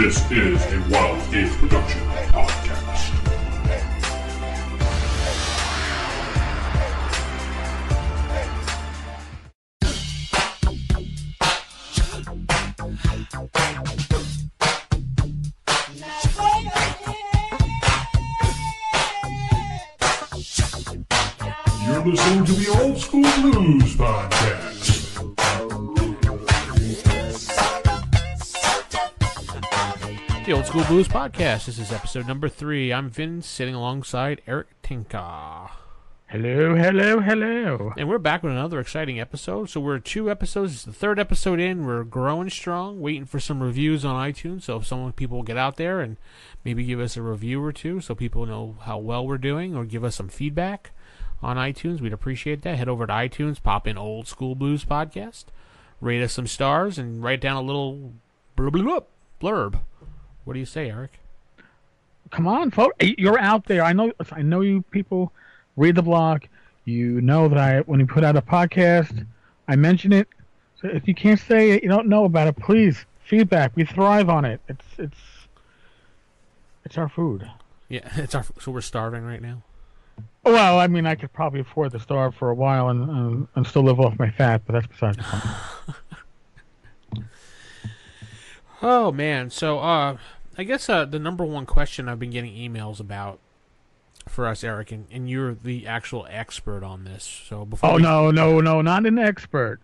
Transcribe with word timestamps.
This 0.00 0.30
is 0.30 0.64
a 0.72 0.80
Wild 0.88 1.30
Game 1.30 1.50
Production 1.58 2.00
podcast. 2.32 3.12
You're 21.84 22.06
listening 22.06 22.44
to 22.46 22.52
the 22.52 22.68
Old 22.80 22.98
School 22.98 23.20
Blues 23.42 23.96
podcast. 23.96 24.39
School 30.70 30.84
Blues 30.84 31.08
Podcast. 31.08 31.66
This 31.66 31.80
is 31.80 31.90
episode 31.90 32.28
number 32.28 32.48
three. 32.48 32.92
I'm 32.92 33.10
Vin, 33.10 33.42
sitting 33.42 33.74
alongside 33.74 34.40
Eric 34.46 34.68
Tenkar. 34.84 35.68
Hello, 36.28 36.76
hello, 36.76 37.18
hello. 37.18 37.92
And 37.96 38.08
we're 38.08 38.18
back 38.18 38.44
with 38.44 38.52
another 38.52 38.78
exciting 38.78 39.18
episode. 39.18 39.68
So 39.68 39.80
we're 39.80 39.98
two 39.98 40.30
episodes. 40.30 40.72
It's 40.74 40.84
the 40.84 40.92
third 40.92 41.18
episode 41.18 41.58
in. 41.58 41.84
We're 41.84 42.04
growing 42.04 42.50
strong, 42.50 43.00
waiting 43.00 43.24
for 43.24 43.40
some 43.40 43.60
reviews 43.60 44.04
on 44.04 44.14
iTunes. 44.14 44.62
So 44.62 44.76
if 44.76 44.86
some 44.86 45.12
people 45.12 45.42
get 45.42 45.56
out 45.56 45.74
there 45.74 45.98
and 45.98 46.18
maybe 46.64 46.84
give 46.84 47.00
us 47.00 47.16
a 47.16 47.22
review 47.22 47.60
or 47.64 47.72
two 47.72 48.00
so 48.00 48.14
people 48.14 48.46
know 48.46 48.76
how 48.82 48.96
well 48.96 49.26
we're 49.26 49.38
doing 49.38 49.74
or 49.74 49.84
give 49.84 50.04
us 50.04 50.14
some 50.14 50.28
feedback 50.28 50.92
on 51.42 51.56
iTunes, 51.56 52.00
we'd 52.00 52.12
appreciate 52.12 52.62
that. 52.62 52.78
Head 52.78 52.88
over 52.88 53.08
to 53.08 53.12
iTunes, 53.12 53.60
pop 53.60 53.88
in 53.88 53.98
Old 53.98 54.28
School 54.28 54.54
Blues 54.54 54.84
Podcast, 54.84 55.46
rate 56.00 56.22
us 56.22 56.32
some 56.32 56.46
stars, 56.46 56.96
and 56.96 57.24
write 57.24 57.40
down 57.40 57.56
a 57.56 57.60
little 57.60 58.12
blurb. 58.56 58.70
blurb, 58.70 59.04
blurb. 59.42 59.80
What 60.44 60.54
do 60.54 60.58
you 60.58 60.66
say, 60.66 60.90
Eric? 60.90 61.12
Come 62.30 62.46
on, 62.46 62.70
folks. 62.70 62.96
You're 63.00 63.38
out 63.38 63.66
there. 63.66 63.82
I 63.82 63.92
know. 63.92 64.12
I 64.32 64.42
know 64.42 64.60
you 64.60 64.82
people 64.90 65.32
read 65.76 65.96
the 65.96 66.02
blog. 66.02 66.42
You 66.84 67.20
know 67.20 67.48
that 67.48 67.58
I 67.58 67.80
when 67.80 68.00
you 68.00 68.06
put 68.06 68.24
out 68.24 68.36
a 68.36 68.42
podcast, 68.42 69.26
I 69.68 69.76
mention 69.76 70.12
it. 70.12 70.28
So 70.80 70.88
if 70.88 71.06
you 71.06 71.14
can't 71.14 71.40
say 71.40 71.72
it, 71.72 71.82
you 71.82 71.88
don't 71.88 72.08
know 72.08 72.24
about 72.24 72.48
it, 72.48 72.56
please 72.56 73.04
feedback. 73.24 73.72
We 73.76 73.84
thrive 73.84 74.28
on 74.28 74.44
it. 74.44 74.60
It's 74.68 74.84
it's 74.98 75.18
it's 76.84 76.98
our 76.98 77.08
food. 77.08 77.48
Yeah, 77.88 78.08
it's 78.16 78.34
our 78.34 78.44
so 78.60 78.70
we're 78.70 78.80
starving 78.80 79.24
right 79.24 79.42
now. 79.42 79.62
Well, 80.44 80.78
I 80.78 80.86
mean, 80.86 81.06
I 81.06 81.14
could 81.14 81.32
probably 81.32 81.60
afford 81.60 81.92
to 81.92 82.00
starve 82.00 82.34
for 82.34 82.50
a 82.50 82.54
while 82.54 82.88
and 82.88 83.08
and, 83.10 83.48
and 83.54 83.66
still 83.66 83.82
live 83.82 84.00
off 84.00 84.18
my 84.18 84.30
fat, 84.30 84.62
but 84.66 84.74
that's 84.74 84.86
besides 84.86 85.16
the 85.16 85.22
point. 85.86 85.96
Oh 88.82 89.12
man, 89.12 89.50
so 89.50 89.78
uh, 89.78 90.16
I 90.56 90.64
guess 90.64 90.88
uh, 90.88 91.04
the 91.04 91.18
number 91.18 91.44
one 91.44 91.66
question 91.66 92.08
I've 92.08 92.18
been 92.18 92.30
getting 92.30 92.54
emails 92.54 92.98
about 93.00 93.38
for 94.28 94.46
us, 94.46 94.62
Eric, 94.64 94.92
and, 94.92 95.06
and 95.10 95.28
you're 95.28 95.54
the 95.54 95.86
actual 95.86 96.26
expert 96.30 96.82
on 96.84 97.04
this. 97.04 97.24
So 97.48 97.64
before 97.64 97.90
Oh 97.90 97.96
we- 97.96 98.02
no, 98.02 98.30
no, 98.30 98.60
no, 98.60 98.80
not 98.82 99.06
an 99.06 99.18
expert. 99.18 99.80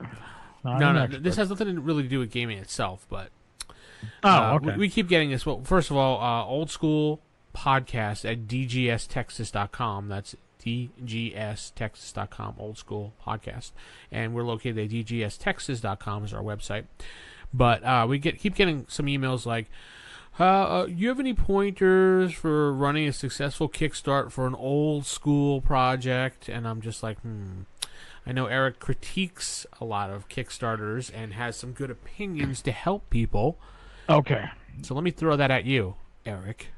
Not 0.65 0.81
no, 0.81 0.89
an 0.91 0.95
no, 0.97 1.03
expert. 1.05 1.23
this 1.23 1.37
has 1.37 1.49
nothing 1.51 1.75
to 1.75 1.81
really 1.81 2.03
do 2.09 2.19
with 2.19 2.31
gaming 2.31 2.59
itself, 2.59 3.07
but 3.09 3.29
Oh, 4.23 4.29
uh, 4.29 4.53
okay. 4.57 4.73
we, 4.73 4.77
we 4.79 4.89
keep 4.89 5.09
getting 5.09 5.31
this. 5.31 5.45
Well, 5.47 5.63
first 5.65 5.91
of 5.91 5.97
all, 5.97 6.21
uh, 6.21 6.45
old 6.45 6.71
school 6.71 7.21
podcast 7.55 8.31
at 8.31 8.47
dgstexas.com. 8.47 10.09
That's 10.09 10.37
dgstexas.com, 10.63 12.55
old 12.59 12.79
school 12.79 13.15
podcast, 13.27 13.73
and 14.13 14.35
we're 14.35 14.43
located 14.45 14.79
at 14.79 14.91
dgstexas.com 14.91 16.25
is 16.25 16.35
our 16.35 16.43
website. 16.43 16.85
But 17.53 17.85
uh, 17.85 18.07
we 18.09 18.19
get 18.19 18.39
keep 18.39 18.55
getting 18.55 18.87
some 18.89 19.07
emails 19.07 19.47
like, 19.47 19.67
uh, 20.39 20.45
uh, 20.45 20.87
"You 20.87 21.09
have 21.09 21.21
any 21.21 21.35
pointers 21.35 22.33
for 22.33 22.73
running 22.73 23.09
a 23.09 23.13
successful 23.13 23.69
Kickstart 23.69 24.31
for 24.31 24.47
an 24.47 24.55
old 24.55 25.07
school 25.07 25.61
project?" 25.61 26.49
And 26.49 26.67
I'm 26.67 26.81
just 26.81 27.03
like, 27.03 27.19
hmm. 27.21 27.62
I 28.27 28.33
know 28.33 28.47
Eric 28.47 28.81
critiques 28.81 29.67
a 29.81 29.85
lot 29.85 30.11
of 30.11 30.29
Kickstarters 30.29 31.12
and 31.15 31.35
has 31.35 31.56
some 31.56 31.71
good 31.73 31.91
opinions 31.91 32.61
to 32.62 32.73
help 32.73 33.09
people. 33.09 33.59
okay. 34.09 34.47
So 34.83 34.95
let 34.95 35.05
me 35.05 35.12
throw 35.12 35.37
that 35.37 35.51
at 35.51 35.65
you, 35.65 35.95
Eric. 36.27 36.69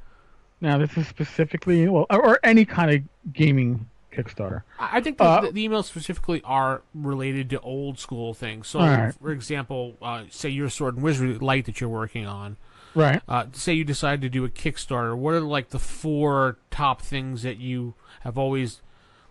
Now 0.61 0.77
this 0.79 0.97
is 0.97 1.07
specifically 1.09 1.89
well, 1.89 2.07
or, 2.11 2.23
or 2.23 2.41
any 2.43 2.65
kind 2.65 2.91
of 2.91 3.33
gaming 3.33 3.89
Kickstarter. 4.23 4.63
I 4.79 5.01
think 5.01 5.19
the, 5.19 5.25
Uh, 5.25 5.41
the, 5.43 5.53
the 5.53 5.69
emails 5.69 5.85
specifically 5.85 6.43
are 6.45 6.83
related 6.95 7.51
to 7.51 7.61
old 7.61 7.99
school 7.99 8.35
things. 8.35 8.69
So, 8.69 8.81
right. 8.81 9.15
for 9.15 9.31
example, 9.31 9.97
uh, 10.03 10.25
say 10.31 10.49
your 10.49 10.69
Swords 10.69 10.97
and 10.97 11.05
Wizardry 11.05 11.39
Light 11.39 11.67
that 11.67 11.81
you're 11.81 11.91
working 11.91 12.27
on. 12.27 12.57
Right. 12.95 13.23
Uh, 13.29 13.47
say 13.53 13.75
you 13.75 13.85
decide 13.85 14.21
to 14.23 14.29
do 14.29 14.45
a 14.45 14.49
Kickstarter. 14.49 15.17
What 15.17 15.35
are 15.35 15.41
like 15.41 15.71
the 15.71 15.79
four 15.79 16.59
top 16.71 17.03
things 17.03 17.43
that 17.43 17.59
you 17.59 17.95
have 18.23 18.37
always 18.37 18.81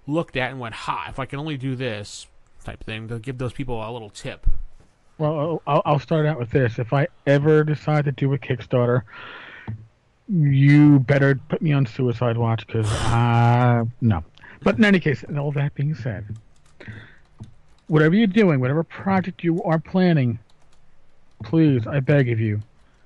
looked 0.06 0.38
at 0.38 0.52
and 0.52 0.60
went, 0.60 0.76
"Ha! 0.76 1.08
If 1.10 1.20
I 1.20 1.26
can 1.26 1.40
only 1.40 1.58
do 1.58 1.76
this," 1.76 2.28
type 2.64 2.84
thing 2.84 3.08
to 3.10 3.20
give 3.20 3.40
those 3.40 3.54
people 3.54 3.88
a 3.88 3.92
little 3.92 4.10
tip. 4.10 4.48
Well, 5.18 5.62
I'll, 5.68 5.82
I'll 5.86 6.00
start 6.00 6.26
out 6.26 6.38
with 6.38 6.52
this. 6.52 6.78
If 6.80 6.94
I 6.94 7.08
ever 7.26 7.64
decide 7.64 8.06
to 8.06 8.12
do 8.12 8.32
a 8.34 8.38
Kickstarter, 8.38 9.02
you 10.30 11.00
better 11.00 11.40
put 11.50 11.62
me 11.62 11.74
on 11.74 11.86
suicide 11.86 12.38
watch 12.38 12.66
because 12.68 12.90
uh, 12.92 13.86
no. 14.02 14.24
But 14.62 14.78
in 14.78 14.86
any 14.86 15.00
case, 15.00 15.24
and 15.24 15.40
all 15.40 15.52
that 15.54 15.74
being 15.76 15.96
said, 15.96 16.26
whatever 17.88 18.16
you're 18.16 18.28
doing, 18.28 18.60
whatever 18.60 18.84
project 18.84 19.44
you 19.44 19.62
are 19.64 19.80
planning, 19.80 20.40
please, 21.44 21.86
I 21.88 22.00
beg 22.00 22.30
of 22.30 22.40
you, 22.40 22.62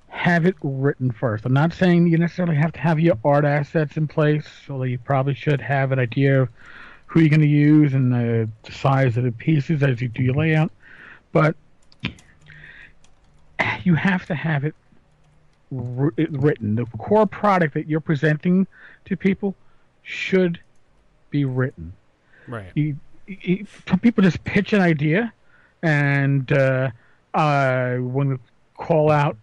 have 0.08 0.46
it 0.46 0.56
written 0.62 1.10
first. 1.10 1.44
I'm 1.44 1.52
not 1.52 1.72
saying 1.72 2.06
you 2.06 2.18
necessarily 2.18 2.56
have 2.56 2.72
to 2.72 2.80
have 2.80 3.00
your 3.00 3.18
art 3.24 3.44
assets 3.44 3.96
in 3.96 4.08
place, 4.08 4.46
although 4.68 4.84
you 4.84 4.98
probably 4.98 5.34
should 5.34 5.60
have 5.60 5.92
an 5.92 5.98
idea 5.98 6.42
of 6.42 6.48
who 7.06 7.20
you're 7.20 7.28
going 7.28 7.40
to 7.40 7.46
use 7.46 7.92
and 7.94 8.12
the, 8.12 8.48
size 8.70 9.16
of 9.16 9.24
the 9.24 9.32
pieces 9.32 9.82
as 9.82 10.00
you 10.00 10.08
do 10.08 10.22
your 10.22 10.34
layout. 10.34 10.72
But 11.32 11.56
you 13.84 13.94
have 13.94 14.26
to 14.26 14.34
have 14.34 14.64
it 14.64 14.74
written. 15.70 16.74
The 16.74 16.86
core 16.98 17.26
product 17.26 17.74
that 17.74 17.88
you're 17.88 18.00
presenting 18.00 18.66
to 19.06 19.16
people 19.16 19.54
should 20.02 20.60
be 21.32 21.44
written 21.44 21.92
Right. 22.46 22.70
you, 22.76 22.96
you, 23.26 23.66
some 23.88 23.98
people 23.98 24.22
just 24.22 24.42
pitch 24.44 24.72
an 24.72 24.80
idea, 24.80 25.32
and 25.82 26.50
uh, 26.52 26.90
uh, 27.34 27.96
when 27.96 28.28
we 28.30 28.36
call 28.76 29.10
out 29.10 29.36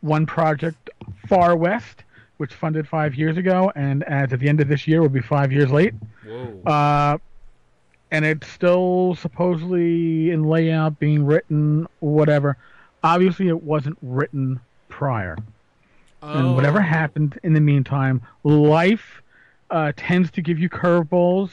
one 0.00 0.24
project, 0.26 0.88
Far 1.28 1.54
West, 1.56 2.02
which 2.38 2.52
funded 2.54 2.88
five 2.88 3.14
years 3.14 3.36
ago, 3.36 3.70
and 3.76 4.02
as 4.04 4.32
at 4.32 4.40
the 4.40 4.48
end 4.48 4.60
of 4.60 4.68
this 4.68 4.86
year 4.88 5.00
will 5.02 5.08
be 5.10 5.20
five 5.20 5.52
years 5.52 5.70
late, 5.70 5.92
Whoa. 6.26 6.62
uh, 6.66 7.18
and 8.10 8.24
it's 8.24 8.46
still 8.48 9.14
supposedly 9.16 10.30
in 10.30 10.44
layout, 10.44 10.98
being 10.98 11.24
written, 11.26 11.86
whatever. 12.00 12.56
Obviously, 13.04 13.48
it 13.48 13.62
wasn't 13.62 13.98
written 14.02 14.60
prior 14.88 15.36
and 16.22 16.54
whatever 16.56 16.78
Oh. 16.78 16.82
happened 16.82 17.38
in 17.42 17.52
the 17.52 17.60
meantime, 17.60 18.22
life 18.44 19.22
uh, 19.70 19.92
tends 19.96 20.30
to 20.32 20.42
give 20.42 20.58
you 20.58 20.68
curveballs. 20.68 21.50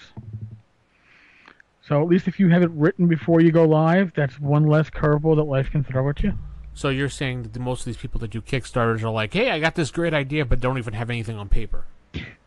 So 1.88 2.02
at 2.02 2.08
least 2.08 2.28
if 2.28 2.40
you 2.40 2.50
have 2.50 2.64
it 2.64 2.72
written 2.72 3.08
before 3.08 3.42
you 3.42 3.52
go 3.52 3.66
live, 3.66 4.14
that's 4.16 4.40
one 4.40 4.68
less 4.68 4.90
curveball 4.90 5.36
that 5.36 5.44
life 5.44 5.70
can 5.70 5.84
throw 5.84 6.08
at 6.10 6.24
you. 6.24 6.34
So 6.74 6.90
you're 6.90 7.10
saying 7.10 7.44
that 7.44 7.60
most 7.60 7.82
of 7.82 7.86
these 7.86 7.98
people 7.98 8.20
that 8.22 8.32
do 8.32 8.42
Kickstarters 8.42 9.04
are 9.04 9.10
like, 9.10 9.34
"Hey, 9.34 9.52
I 9.52 9.60
got 9.60 9.76
this 9.76 9.92
great 9.92 10.14
idea, 10.14 10.46
but 10.46 10.60
don't 10.60 10.78
even 10.78 10.94
have 10.94 11.10
anything 11.10 11.38
on 11.38 11.50
paper." 11.50 11.86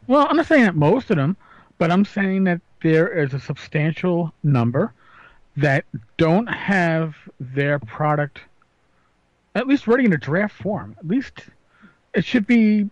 Well, 0.07 0.27
I'm 0.29 0.37
not 0.37 0.47
saying 0.47 0.65
that 0.65 0.75
most 0.75 1.11
of 1.11 1.17
them, 1.17 1.37
but 1.79 1.91
I'm 1.91 2.05
saying 2.05 2.45
that 2.45 2.61
there 2.83 3.09
is 3.09 3.35
a 3.35 3.41
substantial 3.41 4.33
number 4.43 4.93
that 5.57 5.85
don't 6.17 6.47
have 6.47 7.15
their 7.41 7.79
product 7.79 8.41
at 9.55 9.67
least 9.67 9.87
ready 9.87 10.05
in 10.05 10.13
a 10.13 10.19
draft 10.19 10.55
form. 10.55 10.95
At 10.99 11.09
least 11.09 11.47
it 12.15 12.25
should 12.25 12.47
be 12.47 12.91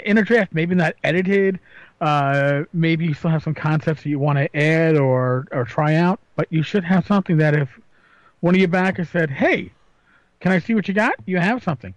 in 0.00 0.18
a 0.18 0.22
draft, 0.22 0.52
maybe 0.52 0.74
not 0.74 0.94
edited. 1.04 1.58
Uh, 2.00 2.64
maybe 2.72 3.06
you 3.06 3.14
still 3.14 3.30
have 3.30 3.42
some 3.42 3.54
concepts 3.54 4.02
that 4.02 4.08
you 4.08 4.18
want 4.18 4.38
to 4.38 4.56
add 4.56 4.96
or, 4.96 5.46
or 5.52 5.64
try 5.64 5.94
out, 5.94 6.20
but 6.36 6.46
you 6.50 6.62
should 6.62 6.84
have 6.84 7.06
something 7.06 7.36
that 7.38 7.54
if 7.54 7.68
one 8.40 8.54
of 8.54 8.58
your 8.58 8.68
backers 8.68 9.08
said, 9.08 9.30
"Hey, 9.30 9.72
can 10.40 10.52
I 10.52 10.58
see 10.58 10.74
what 10.74 10.86
you 10.88 10.94
got?" 10.94 11.14
You 11.26 11.38
have 11.38 11.62
something. 11.62 11.94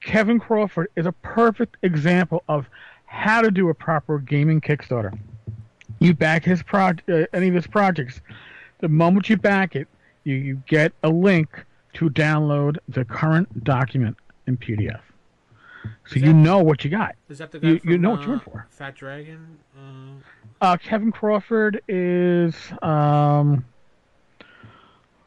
Kevin 0.00 0.38
Crawford 0.38 0.88
is 0.96 1.06
a 1.06 1.12
perfect 1.12 1.76
example 1.82 2.42
of 2.48 2.68
how 3.06 3.40
to 3.40 3.50
do 3.50 3.68
a 3.68 3.74
proper 3.74 4.18
gaming 4.18 4.60
Kickstarter. 4.60 5.18
You 5.98 6.14
back 6.14 6.44
his 6.44 6.62
pro- 6.62 6.92
uh, 7.08 7.24
any 7.32 7.48
of 7.48 7.54
his 7.54 7.66
projects. 7.66 8.20
The 8.80 8.88
moment 8.88 9.28
you 9.28 9.36
back 9.36 9.74
it, 9.74 9.88
you, 10.24 10.34
you 10.36 10.62
get 10.68 10.92
a 11.02 11.08
link 11.08 11.64
to 11.94 12.10
download 12.10 12.76
the 12.88 13.04
current 13.04 13.64
document 13.64 14.16
in 14.46 14.56
PDF. 14.56 15.00
So 16.06 16.16
Is 16.16 16.22
you 16.22 16.32
know 16.32 16.58
what 16.58 16.84
you 16.84 16.90
got. 16.90 17.14
Is 17.28 17.38
that 17.38 17.52
the 17.52 17.58
guy 17.60 17.68
You- 17.68 17.78
from 17.80 17.90
you 17.90 17.98
know 17.98 18.10
what 18.10 18.22
you're 18.22 18.30
uh, 18.30 18.34
in 18.34 18.40
for. 18.40 18.66
Fat 18.70 18.94
Dragon? 18.96 19.58
Uh, 19.76 20.20
Uh, 20.60 20.76
Kevin 20.76 21.12
Crawford 21.12 21.80
is 21.86 22.54
um, 22.82 23.64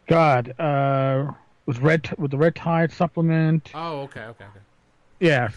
God 0.07 0.59
uh, 0.59 1.31
was 1.65 1.79
red 1.79 2.13
with 2.17 2.31
the 2.31 2.37
Red 2.37 2.55
Tide 2.55 2.91
supplement. 2.91 3.71
oh, 3.73 4.01
okay, 4.01 4.21
okay, 4.21 4.45
okay. 4.45 4.59
Yes. 5.19 5.53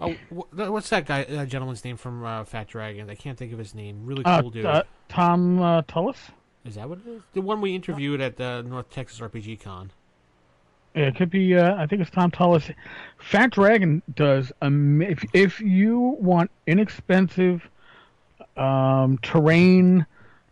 Oh, 0.00 0.12
wh- 0.30 0.52
what's 0.70 0.88
that 0.90 1.06
guy, 1.06 1.24
uh, 1.24 1.44
gentleman's 1.46 1.84
name 1.84 1.96
from 1.96 2.24
uh, 2.24 2.44
Fat 2.44 2.68
Dragon? 2.68 3.10
I 3.10 3.14
can't 3.14 3.36
think 3.38 3.52
of 3.52 3.58
his 3.58 3.74
name. 3.74 4.04
Really 4.06 4.24
Uh, 4.24 4.40
cool 4.42 4.50
dude. 4.50 4.64
uh, 4.66 4.82
Tom 5.08 5.60
uh, 5.60 5.82
Tullis. 5.82 6.30
is 6.64 6.74
that 6.76 6.88
what 6.88 6.98
it 6.98 7.08
is? 7.10 7.22
The 7.32 7.40
one 7.40 7.60
we 7.60 7.74
interviewed 7.74 8.20
at 8.20 8.36
the 8.36 8.62
North 8.62 8.90
Texas 8.90 9.20
RPG 9.20 9.60
Con. 9.62 9.90
Yeah, 10.96 11.04
it 11.08 11.16
could 11.16 11.28
be. 11.30 11.54
Uh, 11.56 11.76
I 11.76 11.86
think 11.86 12.00
it's 12.00 12.10
Tom 12.10 12.30
Tullis. 12.30 12.70
Fat 13.18 13.50
Dragon 13.50 14.02
does. 14.14 14.50
Um, 14.62 15.02
if 15.02 15.22
if 15.34 15.60
you 15.60 16.16
want 16.18 16.50
inexpensive 16.66 17.68
um, 18.56 19.18
terrain, 19.18 20.06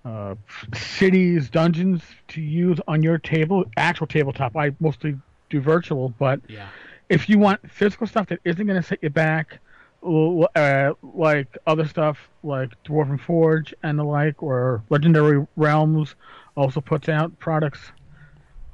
uh, 0.05 0.35
cities, 0.75 1.49
dungeons 1.49 2.03
to 2.29 2.43
use 2.43 2.79
on 2.87 3.03
your 3.03 3.17
table, 3.17 3.65
actual 3.79 4.07
tabletop. 4.07 4.55
I 4.55 4.73
mostly 4.81 5.17
do 5.49 5.61
virtual, 5.63 6.11
but 6.19 6.41
Yeah. 6.47 6.67
if 7.09 7.29
you 7.31 7.39
want 7.39 7.61
physical 7.71 8.07
stuff 8.07 8.27
that 8.27 8.41
isn't 8.45 8.67
going 8.67 8.81
to 8.81 8.87
set 8.87 9.03
you 9.03 9.09
back, 9.09 9.59
uh, 10.03 10.93
like 11.03 11.57
other 11.67 11.87
stuff 11.87 12.29
like 12.43 12.71
Dwarven 12.85 13.19
Forge 13.19 13.73
and 13.83 13.99
the 13.99 14.05
like, 14.05 14.43
or 14.43 14.83
Legendary 14.91 15.47
Realms 15.57 16.15
also 16.55 16.83
puts 16.83 17.09
out 17.09 17.39
products. 17.39 17.93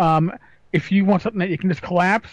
Um, 0.01 0.33
if 0.73 0.93
you 0.93 1.05
want 1.05 1.23
something 1.23 1.41
that 1.41 1.51
you 1.51 1.59
can 1.59 1.69
just 1.69 1.83
collapse, 1.83 2.31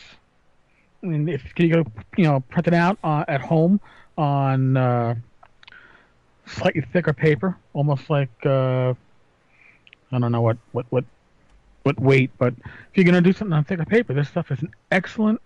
and 1.01 1.29
if 1.29 1.43
you 1.57 1.69
go, 1.69 1.85
you 2.17 2.25
know, 2.25 2.39
print 2.41 2.67
it 2.67 2.73
out 2.73 2.97
uh, 3.03 3.23
at 3.27 3.41
home 3.41 3.79
on 4.17 4.77
uh, 4.77 5.15
slightly 6.45 6.81
thicker 6.81 7.13
paper, 7.13 7.57
almost 7.73 8.09
like 8.09 8.29
uh, 8.45 8.93
I 10.11 10.19
don't 10.19 10.31
know 10.31 10.41
what 10.41 10.57
what 10.71 10.85
what 10.89 11.05
what 11.83 11.99
weight, 11.99 12.31
but 12.37 12.53
if 12.57 12.95
you're 12.95 13.05
gonna 13.05 13.21
do 13.21 13.33
something 13.33 13.53
on 13.53 13.63
thicker 13.63 13.85
paper, 13.85 14.13
this 14.13 14.29
stuff 14.29 14.51
is 14.51 14.61
an 14.61 14.71
excellent 14.91 15.41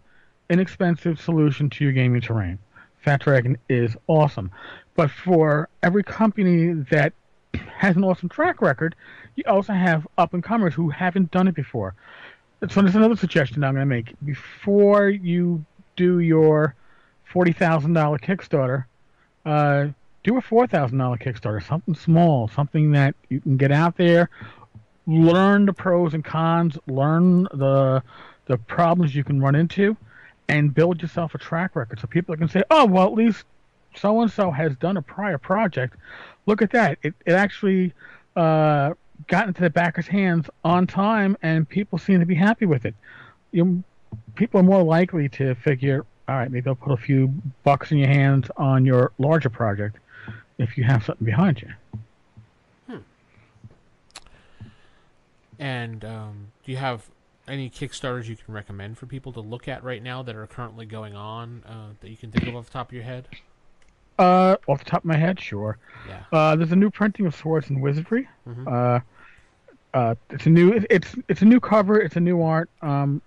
inexpensive 0.49 1.19
solution 1.19 1.69
to 1.69 1.83
your 1.83 1.93
gaming 1.93 2.21
terrain. 2.21 2.59
Fat 3.03 3.21
Dragon 3.21 3.57
is 3.69 3.95
awesome. 4.07 4.51
But 4.95 5.09
for 5.09 5.69
every 5.81 6.03
company 6.03 6.73
that 6.91 7.13
has 7.53 7.95
an 7.95 8.03
awesome 8.03 8.29
track 8.29 8.61
record, 8.61 8.95
you 9.35 9.43
also 9.47 9.73
have 9.73 10.07
up 10.17 10.33
and 10.33 10.43
comers 10.43 10.73
who 10.73 10.89
haven't 10.89 11.31
done 11.31 11.47
it 11.47 11.55
before. 11.55 11.95
So 12.69 12.81
there's 12.81 12.95
another 12.95 13.15
suggestion 13.15 13.63
I'm 13.63 13.73
going 13.73 13.81
to 13.81 13.85
make. 13.87 14.13
Before 14.23 15.09
you 15.09 15.65
do 15.95 16.19
your 16.19 16.75
$40,000 17.33 18.21
Kickstarter, 18.21 18.85
uh, 19.45 19.91
do 20.23 20.37
a 20.37 20.41
$4,000 20.41 21.19
Kickstarter, 21.19 21.65
something 21.65 21.95
small, 21.95 22.47
something 22.49 22.91
that 22.91 23.15
you 23.29 23.41
can 23.41 23.57
get 23.57 23.71
out 23.71 23.97
there, 23.97 24.29
learn 25.07 25.65
the 25.65 25.73
pros 25.73 26.13
and 26.13 26.23
cons, 26.23 26.77
learn 26.87 27.43
the 27.53 28.03
the 28.47 28.57
problems 28.57 29.15
you 29.15 29.23
can 29.23 29.39
run 29.39 29.55
into, 29.55 29.95
and 30.49 30.73
build 30.73 31.01
yourself 31.01 31.33
a 31.33 31.37
track 31.37 31.75
record 31.75 31.99
so 31.99 32.07
people 32.07 32.35
can 32.35 32.49
say, 32.49 32.61
oh, 32.69 32.85
well, 32.85 33.05
at 33.05 33.13
least 33.13 33.45
so 33.95 34.21
and 34.21 34.31
so 34.31 34.51
has 34.51 34.75
done 34.75 34.97
a 34.97 35.01
prior 35.01 35.37
project. 35.37 35.95
Look 36.45 36.61
at 36.61 36.71
that. 36.71 36.97
It, 37.01 37.13
it 37.25 37.31
actually 37.31 37.93
uh, 38.35 38.93
got 39.27 39.47
into 39.47 39.61
the 39.61 39.69
backer's 39.69 40.07
hands 40.07 40.49
on 40.63 40.87
time, 40.87 41.37
and 41.41 41.67
people 41.67 41.97
seem 41.97 42.19
to 42.19 42.25
be 42.25 42.35
happy 42.35 42.65
with 42.65 42.85
it. 42.85 42.95
You, 43.51 43.83
people 44.35 44.59
are 44.59 44.63
more 44.63 44.83
likely 44.83 45.29
to 45.29 45.55
figure, 45.55 46.05
all 46.27 46.35
right, 46.35 46.51
maybe 46.51 46.67
I'll 46.69 46.75
put 46.75 46.93
a 46.93 46.97
few 46.97 47.33
bucks 47.63 47.91
in 47.91 47.97
your 47.97 48.09
hands 48.09 48.47
on 48.57 48.85
your 48.85 49.11
larger 49.17 49.49
project 49.49 49.97
if 50.57 50.77
you 50.77 50.83
have 50.83 51.03
something 51.03 51.25
behind 51.25 51.61
you. 51.61 51.69
And 55.61 56.03
um, 56.03 56.47
do 56.65 56.71
you 56.71 56.79
have 56.79 57.07
any 57.47 57.69
Kickstarters 57.69 58.25
you 58.25 58.35
can 58.35 58.51
recommend 58.51 58.97
for 58.97 59.05
people 59.05 59.31
to 59.33 59.41
look 59.41 59.67
at 59.67 59.83
right 59.83 60.01
now 60.01 60.23
that 60.23 60.35
are 60.35 60.47
currently 60.47 60.87
going 60.87 61.15
on 61.15 61.63
uh, 61.67 61.93
that 61.99 62.09
you 62.09 62.17
can 62.17 62.31
think 62.31 62.47
of 62.47 62.55
off 62.55 62.65
the 62.65 62.71
top 62.71 62.89
of 62.89 62.93
your 62.93 63.03
head? 63.03 63.27
Uh, 64.21 64.55
off 64.67 64.79
the 64.83 64.85
top 64.89 65.01
of 65.01 65.05
my 65.05 65.17
head, 65.17 65.39
sure. 65.39 65.77
Yeah. 66.07 66.21
Uh, 66.31 66.55
there's 66.55 66.71
a 66.71 66.75
new 66.75 66.91
printing 66.91 67.25
of 67.25 67.35
Swords 67.35 67.69
and 67.69 67.81
Wizardry. 67.81 68.27
Mhm. 68.47 68.67
Uh, 68.67 68.99
uh, 69.97 70.15
it's 70.29 70.45
a 70.45 70.49
new 70.49 70.79
it's 70.89 71.15
it's 71.27 71.41
a 71.41 71.45
new 71.45 71.59
cover. 71.59 71.99
It's 71.99 72.15
a 72.15 72.19
new 72.19 72.41
art. 72.41 72.69
Um, 72.81 73.21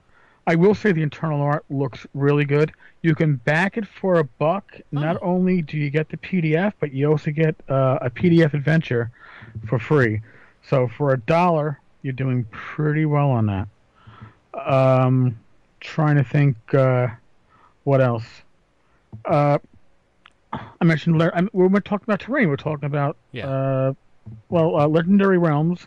I 0.46 0.54
will 0.54 0.74
say 0.74 0.92
the 0.92 1.02
internal 1.02 1.40
art 1.42 1.64
looks 1.68 2.06
really 2.14 2.44
good. 2.44 2.70
You 3.02 3.14
can 3.14 3.36
back 3.36 3.76
it 3.76 3.86
for 3.86 4.18
a 4.20 4.24
buck. 4.24 4.72
Not 4.92 5.16
only 5.22 5.62
do 5.62 5.76
you 5.78 5.90
get 5.90 6.08
the 6.10 6.16
PDF, 6.18 6.74
but 6.80 6.92
you 6.92 7.10
also 7.10 7.30
get 7.30 7.56
uh, 7.68 7.98
a 8.00 8.10
PDF 8.10 8.54
adventure 8.54 9.10
for 9.66 9.78
free. 9.78 10.20
So 10.62 10.86
for 10.86 11.12
a 11.12 11.18
dollar, 11.18 11.80
you're 12.02 12.12
doing 12.12 12.44
pretty 12.50 13.04
well 13.06 13.30
on 13.30 13.46
that. 13.46 13.68
Um, 14.54 15.38
trying 15.80 16.16
to 16.16 16.24
think 16.24 16.56
uh, 16.74 17.08
what 17.84 18.00
else. 18.00 18.26
Uh, 19.24 19.58
I 20.80 20.84
mentioned 20.84 21.22
I'm, 21.22 21.48
we 21.52 21.66
we're 21.66 21.80
talking 21.80 22.04
about 22.04 22.20
terrain. 22.20 22.48
We're 22.48 22.56
talking 22.56 22.86
about 22.86 23.16
Yeah. 23.32 23.46
uh, 23.48 23.92
well, 24.48 24.76
uh, 24.76 24.86
Legendary 24.88 25.38
Realms, 25.38 25.86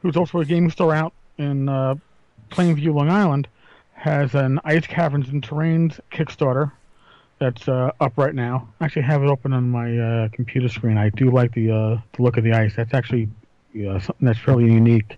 who's 0.00 0.16
also 0.16 0.40
a 0.40 0.44
game 0.44 0.70
store 0.70 0.94
out 0.94 1.12
in 1.38 1.68
uh, 1.68 1.96
Plainview, 2.50 2.94
Long 2.94 3.10
Island, 3.10 3.48
has 3.94 4.34
an 4.34 4.60
Ice 4.64 4.86
Caverns 4.86 5.28
and 5.28 5.42
Terrains 5.42 5.98
Kickstarter 6.12 6.70
that's 7.38 7.68
uh, 7.68 7.90
up 8.00 8.12
right 8.16 8.34
now. 8.34 8.68
I 8.80 8.84
actually 8.86 9.02
have 9.02 9.22
it 9.22 9.26
open 9.28 9.52
on 9.52 9.68
my 9.70 9.98
uh, 9.98 10.28
computer 10.28 10.68
screen. 10.68 10.96
I 10.96 11.10
do 11.10 11.30
like 11.30 11.52
the 11.54 11.70
uh, 11.70 12.00
the 12.16 12.22
look 12.22 12.36
of 12.36 12.44
the 12.44 12.52
ice. 12.52 12.74
That's 12.76 12.94
actually 12.94 13.28
something 13.74 14.14
that's 14.20 14.38
fairly 14.38 14.64
unique. 14.72 15.16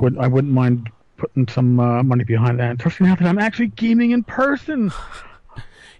Would 0.00 0.16
I 0.18 0.28
wouldn't 0.28 0.52
mind 0.52 0.90
putting 1.16 1.48
some 1.48 1.80
uh, 1.80 2.02
money 2.02 2.24
behind 2.24 2.60
that, 2.60 2.76
especially 2.76 3.08
now 3.08 3.16
that 3.16 3.26
I'm 3.26 3.38
actually 3.38 3.66
gaming 3.68 4.12
in 4.12 4.22
person. 4.22 4.92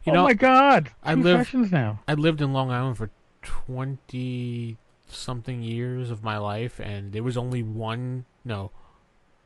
You 0.08 0.12
oh 0.12 0.16
know, 0.16 0.24
my 0.24 0.34
God! 0.34 0.90
I 1.02 1.14
Two 1.14 1.22
live- 1.22 1.38
sessions 1.46 1.70
now. 1.72 2.00
I 2.08 2.14
lived 2.14 2.40
in 2.40 2.52
Long 2.52 2.70
Island 2.70 2.96
for 2.96 3.10
twenty 3.42 4.76
something 5.06 5.62
years 5.62 6.10
of 6.10 6.22
my 6.22 6.38
life, 6.38 6.78
and 6.80 7.12
there 7.12 7.22
was 7.22 7.36
only 7.36 7.62
one, 7.62 8.24
no, 8.44 8.70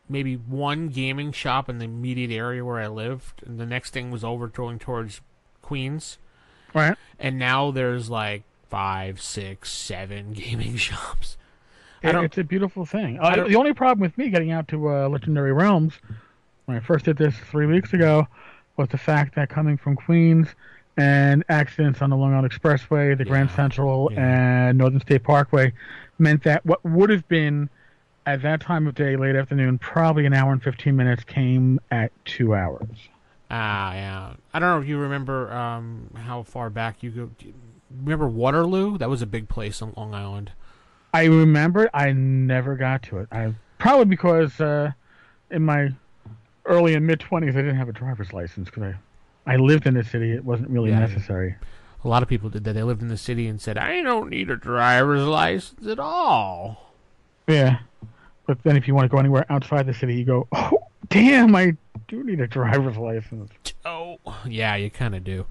maybe 0.08 0.34
one 0.34 0.88
gaming 0.88 1.32
shop 1.32 1.68
in 1.68 1.78
the 1.78 1.84
immediate 1.84 2.30
area 2.30 2.64
where 2.64 2.78
I 2.80 2.88
lived, 2.88 3.42
and 3.46 3.58
the 3.60 3.66
next 3.66 3.90
thing 3.92 4.10
was 4.10 4.24
over 4.24 4.48
going 4.48 4.78
towards 4.78 5.20
Queens, 5.60 6.18
Right. 6.74 6.96
and 7.18 7.38
now 7.38 7.70
there's 7.70 8.10
like 8.10 8.42
five, 8.68 9.20
six, 9.20 9.70
seven 9.72 10.32
gaming 10.34 10.76
shops. 10.76 11.36
I 12.02 12.08
It- 12.10 12.24
it's 12.24 12.38
a 12.38 12.44
beautiful 12.44 12.84
thing. 12.84 13.18
Uh, 13.20 13.44
the 13.46 13.54
only 13.56 13.72
problem 13.72 14.00
with 14.00 14.16
me 14.18 14.30
getting 14.30 14.50
out 14.50 14.66
to 14.68 14.88
uh, 14.88 15.08
Legendary 15.08 15.52
Realms 15.52 15.94
when 16.64 16.76
I 16.76 16.80
first 16.80 17.04
did 17.04 17.16
this 17.18 17.36
three 17.36 17.66
weeks 17.66 17.92
ago 17.92 18.26
was 18.76 18.88
the 18.88 18.98
fact 18.98 19.34
that 19.34 19.48
coming 19.48 19.76
from 19.76 19.96
Queens 19.96 20.48
and 20.96 21.44
accidents 21.48 22.02
on 22.02 22.10
the 22.10 22.16
Long 22.16 22.34
Island 22.34 22.52
Expressway, 22.52 23.16
the 23.16 23.24
Grand 23.24 23.50
Central, 23.50 24.10
yeah. 24.12 24.68
and 24.68 24.78
Northern 24.78 25.00
State 25.00 25.22
Parkway 25.22 25.72
meant 26.18 26.42
that 26.44 26.64
what 26.66 26.84
would 26.84 27.10
have 27.10 27.26
been 27.28 27.68
at 28.26 28.42
that 28.42 28.60
time 28.60 28.86
of 28.86 28.94
day, 28.94 29.16
late 29.16 29.34
afternoon, 29.34 29.78
probably 29.78 30.26
an 30.26 30.32
hour 30.32 30.52
and 30.52 30.62
15 30.62 30.94
minutes 30.94 31.24
came 31.24 31.80
at 31.90 32.12
two 32.24 32.54
hours. 32.54 32.88
Ah, 33.50 33.92
yeah. 33.92 34.32
I 34.54 34.58
don't 34.58 34.68
know 34.68 34.80
if 34.80 34.88
you 34.88 34.98
remember 34.98 35.52
um, 35.52 36.08
how 36.14 36.42
far 36.42 36.70
back 36.70 37.02
you 37.02 37.10
go. 37.10 37.30
you 37.40 37.52
Remember 38.02 38.26
Waterloo? 38.26 38.96
That 38.96 39.10
was 39.10 39.20
a 39.20 39.26
big 39.26 39.48
place 39.48 39.82
on 39.82 39.92
Long 39.96 40.14
Island. 40.14 40.52
I 41.12 41.24
remember 41.24 41.90
I 41.92 42.12
never 42.12 42.76
got 42.76 43.02
to 43.04 43.18
it. 43.18 43.28
I 43.30 43.52
probably 43.78 44.06
because 44.06 44.58
uh, 44.60 44.92
in 45.50 45.62
my 45.62 45.92
early 46.64 46.94
and 46.94 47.06
mid 47.06 47.20
twenties 47.20 47.54
I 47.56 47.60
didn't 47.60 47.76
have 47.76 47.88
a 47.88 47.92
driver's 47.92 48.32
license 48.32 48.68
because 48.70 48.82
I 48.84 49.52
I 49.54 49.56
lived 49.56 49.86
in 49.86 49.94
the 49.94 50.04
city. 50.04 50.32
It 50.32 50.44
wasn't 50.44 50.70
really 50.70 50.90
Yeah, 50.90 51.00
necessary. 51.00 51.56
A 52.04 52.08
lot 52.08 52.22
of 52.22 52.28
people 52.28 52.48
did 52.50 52.64
that. 52.64 52.72
They 52.74 52.82
lived 52.82 53.02
in 53.02 53.08
the 53.08 53.16
city 53.16 53.46
and 53.48 53.60
said, 53.60 53.78
"I 53.78 54.02
don't 54.02 54.30
need 54.30 54.50
a 54.50 54.56
driver's 54.56 55.24
license 55.26 55.86
at 55.86 55.98
all." 55.98 56.92
Yeah, 57.48 57.78
but 58.46 58.62
then 58.62 58.76
if 58.76 58.86
you 58.88 58.94
want 58.94 59.04
to 59.04 59.08
go 59.08 59.18
anywhere 59.18 59.46
outside 59.50 59.86
the 59.86 59.94
city, 59.94 60.14
you 60.16 60.24
go. 60.24 60.46
Oh, 60.52 60.78
damn! 61.08 61.54
I 61.56 61.76
do 62.08 62.22
need 62.24 62.40
a 62.40 62.46
driver's 62.46 62.96
license. 62.96 63.50
Oh, 63.84 64.18
yeah, 64.46 64.76
you 64.76 64.90
kind 64.90 65.14
of 65.14 65.24
do. 65.24 65.46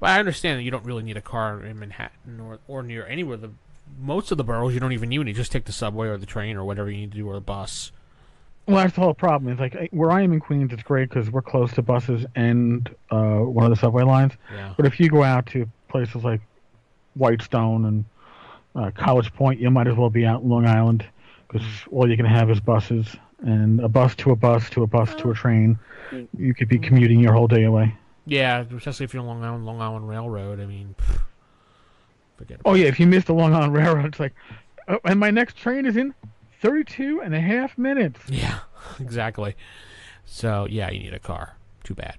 But 0.00 0.10
I 0.10 0.18
understand 0.18 0.58
that 0.58 0.62
you 0.62 0.70
don't 0.70 0.84
really 0.84 1.02
need 1.02 1.16
a 1.16 1.22
car 1.22 1.62
in 1.62 1.78
Manhattan 1.78 2.40
or 2.40 2.58
or 2.68 2.82
near 2.82 3.06
anywhere. 3.06 3.36
The 3.38 3.50
most 3.98 4.30
of 4.30 4.38
the 4.38 4.44
boroughs 4.44 4.74
you 4.74 4.80
don't 4.80 4.92
even 4.92 5.08
need. 5.08 5.26
You 5.26 5.32
just 5.32 5.52
take 5.52 5.64
the 5.64 5.72
subway 5.72 6.08
or 6.08 6.16
the 6.18 6.26
train 6.26 6.56
or 6.56 6.64
whatever 6.64 6.90
you 6.90 6.98
need 6.98 7.12
to 7.12 7.18
do 7.18 7.28
or 7.28 7.34
the 7.34 7.40
bus. 7.40 7.92
Well, 8.66 8.78
that's 8.78 8.94
the 8.94 9.00
whole 9.00 9.14
problem. 9.14 9.52
It's 9.52 9.60
like 9.60 9.90
where 9.92 10.10
I 10.10 10.22
am 10.22 10.32
in 10.32 10.40
Queens, 10.40 10.72
it's 10.72 10.82
great 10.82 11.08
because 11.08 11.30
we're 11.30 11.42
close 11.42 11.72
to 11.74 11.82
buses 11.82 12.26
and 12.34 12.88
uh, 13.10 13.38
one 13.38 13.64
of 13.64 13.70
the 13.70 13.76
subway 13.76 14.02
lines. 14.02 14.32
Yeah. 14.52 14.74
But 14.76 14.86
if 14.86 14.98
you 14.98 15.08
go 15.08 15.22
out 15.22 15.46
to 15.46 15.70
places 15.88 16.24
like 16.24 16.40
Whitestone 17.14 17.84
and 17.84 18.04
uh, 18.74 18.90
College 18.90 19.32
Point, 19.32 19.60
you 19.60 19.70
might 19.70 19.86
as 19.86 19.96
well 19.96 20.10
be 20.10 20.26
out 20.26 20.42
in 20.42 20.48
Long 20.48 20.66
Island 20.66 21.06
because 21.46 21.64
all 21.92 22.10
you 22.10 22.16
can 22.16 22.26
have 22.26 22.50
is 22.50 22.58
buses 22.58 23.06
and 23.40 23.80
a 23.80 23.88
bus 23.88 24.16
to 24.16 24.32
a 24.32 24.36
bus 24.36 24.68
to 24.70 24.82
a 24.82 24.86
bus 24.86 25.14
to 25.16 25.30
a 25.30 25.34
train. 25.34 25.78
You 26.36 26.54
could 26.54 26.68
be 26.68 26.78
commuting 26.78 27.20
your 27.20 27.32
whole 27.32 27.48
day 27.48 27.64
away. 27.64 27.94
Yeah, 28.26 28.64
especially 28.76 29.04
if 29.04 29.14
you're 29.14 29.20
on 29.20 29.28
Long 29.28 29.44
Island, 29.44 29.66
Long 29.66 29.80
Island 29.80 30.08
Railroad. 30.08 30.60
I 30.60 30.66
mean, 30.66 30.94
pff, 30.98 31.20
forget. 32.36 32.60
About 32.60 32.70
Oh 32.70 32.74
yeah, 32.74 32.86
if 32.86 32.98
you 32.98 33.06
miss 33.06 33.24
the 33.24 33.34
Long 33.34 33.54
Island 33.54 33.74
Railroad, 33.76 34.06
it's 34.06 34.18
like, 34.18 34.34
oh, 34.88 34.98
and 35.04 35.20
my 35.20 35.30
next 35.30 35.56
train 35.56 35.86
is 35.86 35.96
in 35.96 36.12
32 36.60 37.20
and 37.22 37.34
a 37.34 37.40
half 37.40 37.76
minutes. 37.78 38.20
Yeah, 38.28 38.58
exactly. 39.00 39.54
So 40.24 40.66
yeah, 40.68 40.90
you 40.90 41.00
need 41.00 41.14
a 41.14 41.18
car. 41.18 41.56
Too 41.84 41.94
bad. 41.94 42.16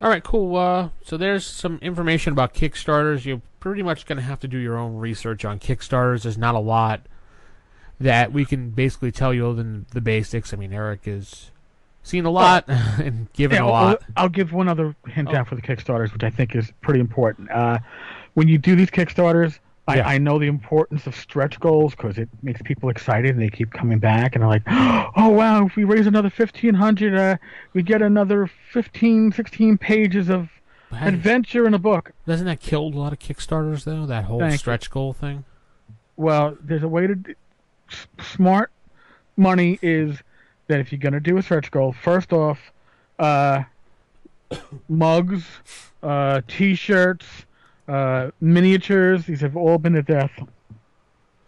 All 0.00 0.10
right, 0.10 0.22
cool. 0.22 0.56
Uh, 0.56 0.90
so 1.02 1.16
there's 1.16 1.46
some 1.46 1.78
information 1.80 2.32
about 2.32 2.52
Kickstarters. 2.54 3.24
You're 3.24 3.40
pretty 3.60 3.82
much 3.82 4.04
going 4.04 4.16
to 4.16 4.22
have 4.22 4.38
to 4.40 4.48
do 4.48 4.58
your 4.58 4.76
own 4.76 4.96
research 4.96 5.44
on 5.44 5.58
Kickstarters. 5.58 6.22
There's 6.24 6.36
not 6.36 6.54
a 6.54 6.58
lot 6.60 7.06
that 7.98 8.30
we 8.30 8.44
can 8.44 8.70
basically 8.70 9.10
tell 9.10 9.32
you 9.32 9.46
other 9.46 9.54
than 9.54 9.86
the 9.92 10.02
basics. 10.02 10.52
I 10.52 10.58
mean, 10.58 10.72
Eric 10.74 11.06
has 11.06 11.50
seen 12.02 12.26
a 12.26 12.30
lot 12.30 12.64
and 12.68 13.32
given 13.32 13.56
Yeah, 13.56 13.64
a 13.64 13.70
lot. 13.70 14.02
I'll 14.16 14.28
give 14.28 14.52
one 14.52 14.68
other 14.68 14.94
hint 15.08 15.28
Oh. 15.32 15.36
out 15.36 15.48
for 15.48 15.54
the 15.54 15.62
Kickstarters, 15.62 16.12
which 16.12 16.22
I 16.22 16.30
think 16.30 16.54
is 16.54 16.70
pretty 16.82 17.00
important. 17.00 17.50
Uh, 17.50 17.78
when 18.34 18.48
you 18.48 18.58
do 18.58 18.76
these 18.76 18.90
Kickstarters, 18.90 19.58
I, 19.88 19.96
Yeah. 19.96 20.08
I 20.08 20.18
know 20.18 20.38
the 20.38 20.46
importance 20.48 21.06
of 21.06 21.14
stretch 21.14 21.60
goals 21.60 21.94
because 21.94 22.18
it 22.18 22.28
makes 22.42 22.60
people 22.62 22.88
excited 22.88 23.30
and 23.30 23.40
they 23.40 23.48
keep 23.50 23.72
coming 23.72 23.98
back 24.00 24.34
and 24.34 24.42
they're 24.42 24.48
like, 24.48 24.62
oh 24.66 25.28
wow, 25.30 25.66
if 25.66 25.76
we 25.76 25.84
raise 25.84 26.06
another 26.06 26.30
1500 26.34 27.14
uh, 27.14 27.36
we 27.72 27.82
get 27.82 28.02
another 28.02 28.50
15, 28.72 29.32
16 29.32 29.78
pages 29.78 30.28
of 30.28 30.48
adventure 30.92 31.66
in 31.66 31.74
a 31.74 31.78
book. 31.78 32.12
Doesn't 32.26 32.46
that 32.46 32.60
kill 32.60 32.82
a 32.82 32.88
lot 32.88 33.12
of 33.12 33.18
Kickstarters 33.18 33.84
though? 33.84 34.06
That 34.06 34.24
whole 34.24 34.40
stretch 34.58 34.90
goal 34.90 35.12
thing. 35.12 35.44
Well, 36.16 36.56
there's 36.60 36.82
a 36.82 36.88
way 36.88 37.06
to 37.06 37.14
d- 37.14 37.34
s- 37.90 38.06
smart 38.20 38.70
money 39.36 39.78
is 39.82 40.16
that 40.68 40.80
if 40.80 40.90
you're 40.90 40.98
going 40.98 41.12
to 41.12 41.20
do 41.20 41.36
a 41.38 41.42
stretch 41.42 41.70
goal, 41.70 41.92
first 41.92 42.32
off, 42.32 42.58
uh, 43.18 43.62
mugs, 44.88 45.44
uh, 46.02 46.40
t-shirts, 46.48 47.26
uh, 47.88 48.30
miniatures. 48.40 49.26
These 49.26 49.40
have 49.40 49.56
all 49.56 49.78
been 49.78 49.92
the 49.94 50.02
death 50.02 50.30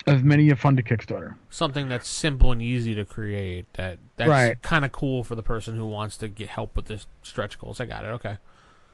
of 0.06 0.24
many 0.24 0.48
a 0.50 0.56
funded 0.56 0.86
Kickstarter. 0.86 1.34
Something 1.50 1.88
that's 1.88 2.08
simple 2.08 2.52
and 2.52 2.62
easy 2.62 2.94
to 2.94 3.04
create. 3.04 3.66
That 3.74 3.98
that's 4.16 4.28
Right. 4.30 4.62
kind 4.62 4.84
of 4.84 4.92
cool 4.92 5.22
for 5.24 5.34
the 5.34 5.42
person 5.42 5.76
who 5.76 5.86
wants 5.86 6.16
to 6.18 6.28
get 6.28 6.48
help 6.48 6.76
with 6.76 6.86
this 6.86 7.06
stretch 7.22 7.58
goals. 7.58 7.80
I 7.80 7.86
got 7.86 8.04
it. 8.04 8.08
Okay. 8.08 8.38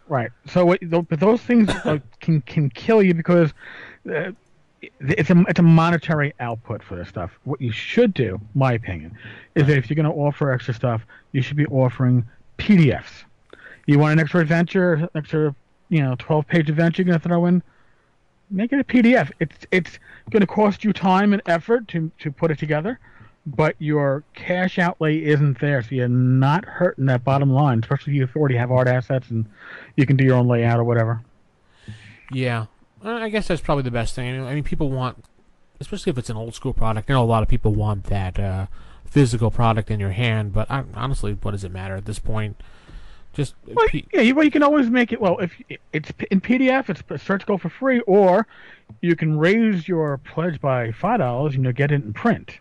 Right. 0.08 0.30
So, 0.46 0.66
what, 0.66 0.80
but 1.08 1.20
those 1.20 1.40
things 1.40 1.68
uh, 1.70 1.98
can 2.20 2.40
can 2.42 2.68
kill 2.70 3.02
you 3.02 3.14
because 3.14 3.52
uh, 4.12 4.32
it's 5.00 5.30
a 5.30 5.44
it's 5.48 5.60
a 5.60 5.62
monetary 5.62 6.34
output 6.40 6.82
for 6.82 6.96
this 6.96 7.08
stuff. 7.08 7.30
What 7.44 7.60
you 7.60 7.72
should 7.72 8.12
do, 8.12 8.40
my 8.54 8.72
opinion, 8.72 9.16
is 9.54 9.66
that 9.66 9.78
if 9.78 9.88
you're 9.88 9.94
going 9.94 10.12
to 10.12 10.20
offer 10.20 10.50
extra 10.50 10.74
stuff, 10.74 11.06
you 11.32 11.40
should 11.40 11.56
be 11.56 11.66
offering 11.66 12.26
PDFs. 12.58 13.24
You 13.86 13.98
want 13.98 14.12
an 14.14 14.18
extra 14.18 14.40
adventure, 14.40 15.08
extra 15.14 15.54
you 15.88 16.00
know 16.00 16.14
12 16.18 16.46
page 16.46 16.68
adventure 16.68 17.02
you're 17.02 17.06
going 17.06 17.20
to 17.20 17.28
throw 17.28 17.46
in. 17.46 17.62
Make 18.50 18.72
it 18.72 18.80
a 18.80 18.84
PDF. 18.84 19.32
It's 19.40 19.66
it's 19.70 19.98
going 20.30 20.40
to 20.42 20.46
cost 20.46 20.84
you 20.84 20.92
time 20.92 21.32
and 21.32 21.42
effort 21.46 21.88
to 21.88 22.10
to 22.18 22.30
put 22.30 22.50
it 22.50 22.58
together, 22.58 23.00
but 23.46 23.74
your 23.78 24.22
cash 24.34 24.78
outlay 24.78 25.18
isn't 25.24 25.60
there, 25.60 25.82
so 25.82 25.88
you're 25.92 26.08
not 26.08 26.64
hurting 26.64 27.06
that 27.06 27.24
bottom 27.24 27.50
line. 27.50 27.80
Especially 27.80 28.18
if 28.18 28.34
you 28.34 28.40
already 28.40 28.56
have 28.56 28.70
art 28.70 28.86
assets 28.86 29.30
and 29.30 29.46
you 29.96 30.06
can 30.06 30.16
do 30.16 30.24
your 30.24 30.36
own 30.36 30.46
layout 30.46 30.78
or 30.78 30.84
whatever. 30.84 31.22
Yeah, 32.32 32.66
Uh, 33.04 33.10
I 33.12 33.28
guess 33.28 33.48
that's 33.48 33.60
probably 33.60 33.82
the 33.82 33.90
best 33.90 34.14
thing. 34.14 34.42
I 34.44 34.54
mean, 34.54 34.64
people 34.64 34.90
want, 34.90 35.24
especially 35.80 36.10
if 36.10 36.18
it's 36.18 36.30
an 36.30 36.36
old 36.36 36.54
school 36.54 36.72
product. 36.72 37.10
I 37.10 37.12
know 37.14 37.22
a 37.22 37.26
lot 37.26 37.42
of 37.42 37.48
people 37.48 37.74
want 37.74 38.04
that 38.04 38.38
uh, 38.40 38.66
physical 39.04 39.50
product 39.50 39.90
in 39.90 40.00
your 40.00 40.10
hand, 40.12 40.52
but 40.52 40.70
I, 40.70 40.84
honestly, 40.94 41.34
what 41.34 41.50
does 41.52 41.64
it 41.64 41.70
matter 41.72 41.96
at 41.96 42.06
this 42.06 42.18
point? 42.18 42.60
Just 43.34 43.54
Well, 43.66 43.86
P- 43.88 44.06
yeah, 44.12 44.20
you, 44.20 44.34
well, 44.34 44.44
you 44.44 44.50
can 44.50 44.62
always 44.62 44.88
make 44.88 45.12
it. 45.12 45.20
Well, 45.20 45.38
if 45.40 45.52
it's 45.92 46.10
in 46.30 46.40
PDF, 46.40 46.88
it's 46.88 47.02
a 47.10 47.18
search 47.18 47.44
go 47.46 47.58
for 47.58 47.68
free, 47.68 48.00
or 48.00 48.46
you 49.00 49.16
can 49.16 49.36
raise 49.38 49.88
your 49.88 50.18
pledge 50.18 50.60
by 50.60 50.92
five 50.92 51.18
dollars 51.18 51.54
and 51.54 51.64
you'll 51.64 51.72
get 51.72 51.90
it 51.90 52.02
in 52.02 52.12
print. 52.12 52.58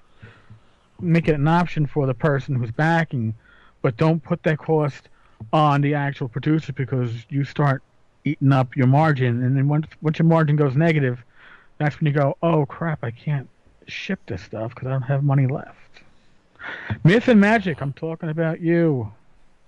Make 0.99 1.27
it 1.27 1.35
an 1.35 1.47
option 1.47 1.85
for 1.85 2.07
the 2.07 2.13
person 2.13 2.55
who's 2.55 2.71
backing, 2.71 3.35
but 3.81 3.97
don't 3.97 4.23
put 4.23 4.41
that 4.43 4.57
cost 4.57 5.09
on 5.51 5.81
the 5.81 5.93
actual 5.93 6.27
producer 6.27 6.73
because 6.73 7.11
you 7.29 7.43
start 7.43 7.83
eating 8.25 8.51
up 8.51 8.75
your 8.75 8.87
margin, 8.87 9.43
and 9.43 9.55
then 9.55 9.67
once 9.67 9.87
once 10.01 10.17
your 10.17 10.27
margin 10.27 10.55
goes 10.55 10.75
negative, 10.75 11.23
that's 11.77 11.99
when 11.99 12.07
you 12.07 12.13
go, 12.13 12.35
oh 12.41 12.65
crap, 12.65 13.03
I 13.03 13.11
can't 13.11 13.47
ship 13.87 14.19
this 14.25 14.41
stuff 14.41 14.73
because 14.73 14.87
I 14.87 14.91
don't 14.91 15.03
have 15.03 15.23
money 15.23 15.45
left. 15.45 15.77
Myth 17.03 17.27
and 17.27 17.39
magic, 17.39 17.81
I'm 17.81 17.93
talking 17.93 18.29
about 18.29 18.61
you. 18.61 19.11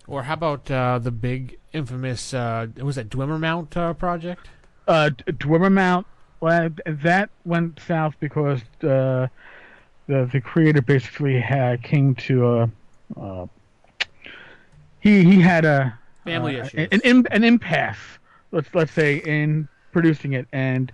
Or 0.07 0.23
how 0.23 0.33
about 0.33 0.69
uh, 0.69 0.99
the 0.99 1.11
big 1.11 1.57
infamous? 1.73 2.33
Uh, 2.33 2.67
was 2.77 2.95
that 2.95 3.09
Dwimmermount 3.09 3.75
uh, 3.75 3.93
project? 3.93 4.47
uh, 4.87 5.09
D- 5.09 5.23
Dwimmermount. 5.33 6.05
Well, 6.41 6.69
that 6.85 7.29
went 7.43 7.79
south 7.79 8.13
because 8.19 8.61
uh, 8.83 9.27
the 10.07 10.29
the 10.31 10.41
creator 10.41 10.81
basically 10.81 11.39
had 11.39 11.81
came 11.81 12.13
to 12.15 12.47
a 12.47 12.69
uh, 13.19 13.47
he 14.99 15.23
he 15.23 15.41
had 15.41 15.65
a 15.65 15.97
Family 16.23 16.59
uh, 16.59 16.65
issues. 16.65 16.87
an, 16.91 17.01
an 17.03 17.27
an 17.31 17.43
impasse. 17.43 17.97
Let's 18.51 18.67
let's 18.73 18.91
say 18.91 19.17
in 19.17 19.67
producing 19.91 20.33
it, 20.33 20.47
and 20.51 20.91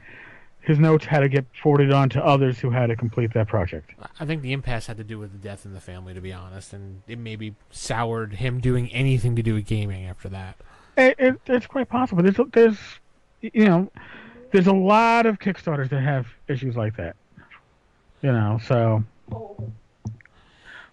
his 0.62 0.78
notes 0.78 1.06
had 1.06 1.22
to 1.22 1.30
get 1.30 1.46
forwarded 1.62 1.92
on 1.92 2.10
to 2.10 2.24
others 2.24 2.60
who 2.60 2.70
had 2.70 2.88
to 2.88 2.96
complete 2.96 3.34
that 3.34 3.48
project. 3.48 3.92
I 4.20 4.26
think 4.26 4.44
the 4.44 4.54
impasse 4.54 4.86
had 4.86 4.98
to 4.98 5.04
do 5.04 5.18
with 5.18 5.32
the 5.32 5.38
death 5.38 5.66
in 5.66 5.74
the 5.74 5.82
family, 5.82 6.14
to 6.14 6.22
be 6.22 6.32
honest, 6.32 6.72
and 6.72 7.02
it 7.08 7.18
maybe 7.18 7.56
soured 7.72 8.34
him 8.34 8.60
doing 8.60 8.92
anything 8.92 9.36
to 9.36 9.44
do 9.44 9.56
with 9.56 9.66
gaming 9.66 10.06
after 10.06 10.30
that. 10.30 10.58
It, 10.96 11.16
it, 11.18 11.42
it's 11.48 11.66
quite 11.66 11.90
possible. 11.90 12.22
There's 12.22 12.40
there's 12.52 12.78
you 13.42 13.66
know 13.66 13.92
there's 14.52 14.68
a 14.68 14.74
lot 14.74 15.26
of 15.26 15.40
Kickstarters 15.40 15.90
that 15.90 16.02
have 16.02 16.28
issues 16.48 16.76
like 16.76 16.96
that. 16.98 17.16
You 18.22 18.32
know, 18.32 18.60
so 18.64 19.04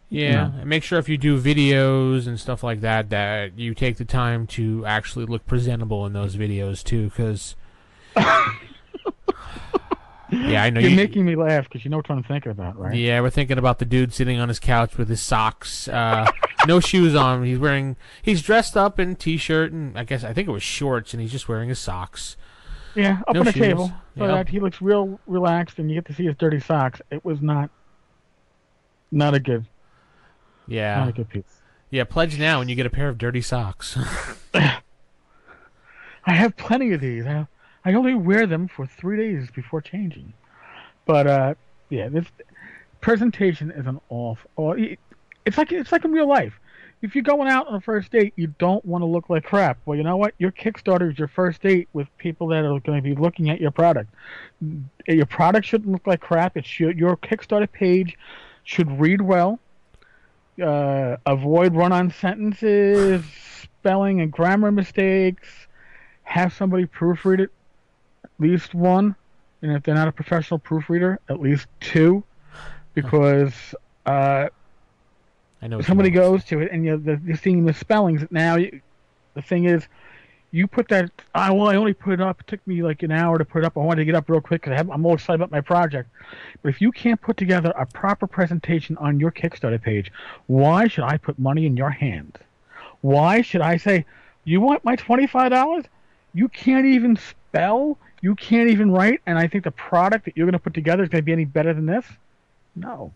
Yeah, 0.08 0.46
and 0.46 0.66
make 0.66 0.82
sure 0.82 0.98
if 0.98 1.10
you 1.10 1.18
do 1.18 1.38
videos 1.38 2.26
and 2.26 2.40
stuff 2.40 2.62
like 2.62 2.80
that, 2.80 3.10
that 3.10 3.58
you 3.58 3.74
take 3.74 3.98
the 3.98 4.06
time 4.06 4.46
to 4.48 4.86
actually 4.86 5.26
look 5.26 5.46
presentable 5.46 6.06
in 6.06 6.14
those 6.14 6.36
videos 6.36 6.82
too, 6.82 7.10
because. 7.10 7.54
yeah, 10.30 10.62
I 10.62 10.70
know 10.70 10.80
you're 10.80 10.90
you. 10.90 10.96
making 10.96 11.24
me 11.24 11.34
laugh 11.36 11.64
because 11.64 11.84
you 11.84 11.90
know 11.90 11.96
what 11.98 12.10
I'm 12.10 12.22
thinking 12.22 12.52
about, 12.52 12.78
right? 12.78 12.94
Yeah, 12.94 13.20
we're 13.20 13.30
thinking 13.30 13.58
about 13.58 13.78
the 13.78 13.84
dude 13.84 14.12
sitting 14.12 14.38
on 14.38 14.48
his 14.48 14.58
couch 14.58 14.96
with 14.98 15.08
his 15.08 15.20
socks, 15.22 15.88
uh, 15.88 16.30
no 16.66 16.80
shoes 16.90 17.14
on. 17.14 17.44
He's 17.44 17.58
wearing, 17.58 17.96
he's 18.22 18.42
dressed 18.42 18.76
up 18.76 18.98
in 19.00 19.16
t-shirt 19.16 19.72
and 19.72 19.98
I 19.98 20.04
guess 20.04 20.24
I 20.24 20.32
think 20.32 20.48
it 20.48 20.52
was 20.52 20.62
shorts, 20.62 21.12
and 21.14 21.20
he's 21.22 21.32
just 21.32 21.48
wearing 21.48 21.68
his 21.68 21.78
socks. 21.78 22.36
Yeah, 22.94 23.20
up 23.28 23.34
No 23.34 23.40
on 23.40 23.46
the 23.46 23.52
shoes. 23.52 23.62
table. 23.62 23.88
So 24.16 24.24
Yeah. 24.24 24.26
that 24.34 24.48
he 24.48 24.60
looks 24.60 24.80
real 24.82 25.20
relaxed, 25.26 25.78
and 25.78 25.88
you 25.90 25.94
get 25.96 26.06
to 26.06 26.14
see 26.14 26.24
his 26.26 26.36
dirty 26.36 26.58
socks. 26.60 27.00
It 27.10 27.24
was 27.24 27.40
not, 27.40 27.70
not 29.12 29.34
a 29.34 29.40
good, 29.40 29.66
Yeah. 30.66 30.96
not 30.98 31.08
a 31.08 31.12
good 31.12 31.28
piece. 31.28 31.60
yeah. 31.90 32.04
Pledge 32.04 32.38
now, 32.38 32.60
and 32.60 32.68
you 32.68 32.74
get 32.76 32.86
a 32.86 32.90
pair 32.90 33.08
of 33.08 33.16
dirty 33.18 33.40
socks. 33.40 33.96
I 34.54 36.32
have 36.34 36.56
plenty 36.56 36.92
of 36.92 37.00
these. 37.00 37.24
I, 37.26 37.46
I 37.84 37.94
only 37.94 38.14
wear 38.14 38.46
them 38.46 38.68
for 38.68 38.86
three 38.86 39.16
days 39.16 39.50
before 39.50 39.80
changing. 39.80 40.32
But 41.06 41.26
uh, 41.26 41.54
yeah, 41.90 42.08
this 42.08 42.26
presentation 43.00 43.70
is 43.70 43.86
an 43.86 44.00
off. 44.08 44.46
It's 45.46 45.56
like 45.56 45.72
it's 45.72 45.92
like 45.92 46.04
in 46.04 46.12
real 46.12 46.28
life. 46.28 46.58
If 47.00 47.14
you're 47.14 47.22
going 47.22 47.48
out 47.48 47.68
on 47.68 47.76
a 47.76 47.80
first 47.80 48.10
date, 48.10 48.32
you 48.34 48.48
don't 48.58 48.84
want 48.84 49.02
to 49.02 49.06
look 49.06 49.30
like 49.30 49.44
crap. 49.44 49.78
Well, 49.86 49.96
you 49.96 50.02
know 50.02 50.16
what? 50.16 50.34
Your 50.38 50.50
Kickstarter 50.50 51.12
is 51.12 51.18
your 51.18 51.28
first 51.28 51.62
date 51.62 51.88
with 51.92 52.08
people 52.18 52.48
that 52.48 52.64
are 52.64 52.80
going 52.80 52.98
to 52.98 53.02
be 53.02 53.14
looking 53.14 53.50
at 53.50 53.60
your 53.60 53.70
product. 53.70 54.12
Your 55.06 55.26
product 55.26 55.64
shouldn't 55.64 55.92
look 55.92 56.08
like 56.08 56.20
crap. 56.20 56.56
It 56.56 56.66
should. 56.66 56.98
Your 56.98 57.16
Kickstarter 57.16 57.70
page 57.70 58.18
should 58.64 59.00
read 59.00 59.20
well. 59.20 59.60
Uh, 60.60 61.18
avoid 61.24 61.76
run-on 61.76 62.10
sentences, 62.10 63.24
spelling 63.62 64.20
and 64.20 64.32
grammar 64.32 64.72
mistakes. 64.72 65.68
Have 66.24 66.52
somebody 66.52 66.84
proofread 66.86 67.38
it, 67.38 67.50
least 68.38 68.74
one, 68.74 69.14
and 69.62 69.72
if 69.72 69.82
they're 69.82 69.94
not 69.94 70.08
a 70.08 70.12
professional 70.12 70.58
proofreader, 70.58 71.18
at 71.28 71.40
least 71.40 71.66
two, 71.80 72.22
because 72.94 73.74
uh, 74.06 74.48
I 75.62 75.66
know 75.66 75.80
somebody 75.80 76.10
goes 76.10 76.44
to 76.44 76.60
it 76.60 76.70
and 76.72 76.84
you're, 76.84 76.96
the- 76.96 77.20
you're 77.24 77.36
seeing 77.36 77.64
misspellings. 77.64 78.24
Now, 78.30 78.56
you, 78.56 78.80
the 79.34 79.42
thing 79.42 79.64
is, 79.64 79.86
you 80.50 80.66
put 80.66 80.88
that. 80.88 81.10
I 81.34 81.50
well, 81.50 81.68
I 81.68 81.76
only 81.76 81.92
put 81.92 82.14
it 82.14 82.20
up. 82.22 82.40
It 82.40 82.46
took 82.46 82.66
me 82.66 82.82
like 82.82 83.02
an 83.02 83.10
hour 83.12 83.36
to 83.36 83.44
put 83.44 83.58
it 83.58 83.64
up. 83.66 83.76
I 83.76 83.80
wanted 83.80 84.00
to 84.00 84.04
get 84.06 84.14
up 84.14 84.30
real 84.30 84.40
quick 84.40 84.62
because 84.62 84.80
I'm 84.90 85.04
all 85.04 85.12
excited 85.14 85.34
about 85.34 85.50
my 85.50 85.60
project. 85.60 86.08
But 86.62 86.70
if 86.70 86.80
you 86.80 86.90
can't 86.90 87.20
put 87.20 87.36
together 87.36 87.70
a 87.76 87.84
proper 87.84 88.26
presentation 88.26 88.96
on 88.96 89.20
your 89.20 89.30
Kickstarter 89.30 89.80
page, 89.80 90.10
why 90.46 90.88
should 90.88 91.04
I 91.04 91.18
put 91.18 91.38
money 91.38 91.66
in 91.66 91.76
your 91.76 91.90
hand? 91.90 92.38
Why 93.02 93.42
should 93.42 93.60
I 93.60 93.76
say, 93.76 94.06
you 94.44 94.62
want 94.62 94.84
my 94.86 94.96
twenty-five 94.96 95.50
dollars? 95.50 95.84
You 96.32 96.48
can't 96.48 96.86
even 96.86 97.16
spell. 97.16 97.98
You 98.20 98.34
can't 98.34 98.70
even 98.70 98.90
write, 98.90 99.20
and 99.26 99.38
I 99.38 99.46
think 99.46 99.64
the 99.64 99.70
product 99.70 100.24
that 100.24 100.36
you're 100.36 100.46
going 100.46 100.52
to 100.52 100.58
put 100.58 100.74
together 100.74 101.02
is 101.02 101.08
going 101.08 101.22
to 101.22 101.24
be 101.24 101.32
any 101.32 101.44
better 101.44 101.72
than 101.72 101.86
this? 101.86 102.04
No. 102.74 103.12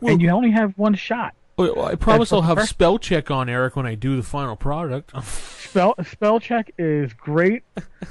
Well- 0.00 0.12
and 0.12 0.20
you 0.22 0.30
only 0.30 0.50
have 0.50 0.76
one 0.76 0.94
shot. 0.94 1.34
Well, 1.56 1.84
I 1.84 1.94
promise 1.96 2.30
what 2.32 2.38
I'll 2.38 2.42
have 2.44 2.58
first- 2.58 2.70
spell 2.70 2.98
check 2.98 3.30
on 3.30 3.48
Eric 3.48 3.76
when 3.76 3.86
I 3.86 3.94
do 3.94 4.16
the 4.16 4.22
final 4.22 4.56
product. 4.56 5.12
spell 5.24 5.94
spell 6.04 6.40
check 6.40 6.72
is 6.78 7.12
great. 7.12 7.62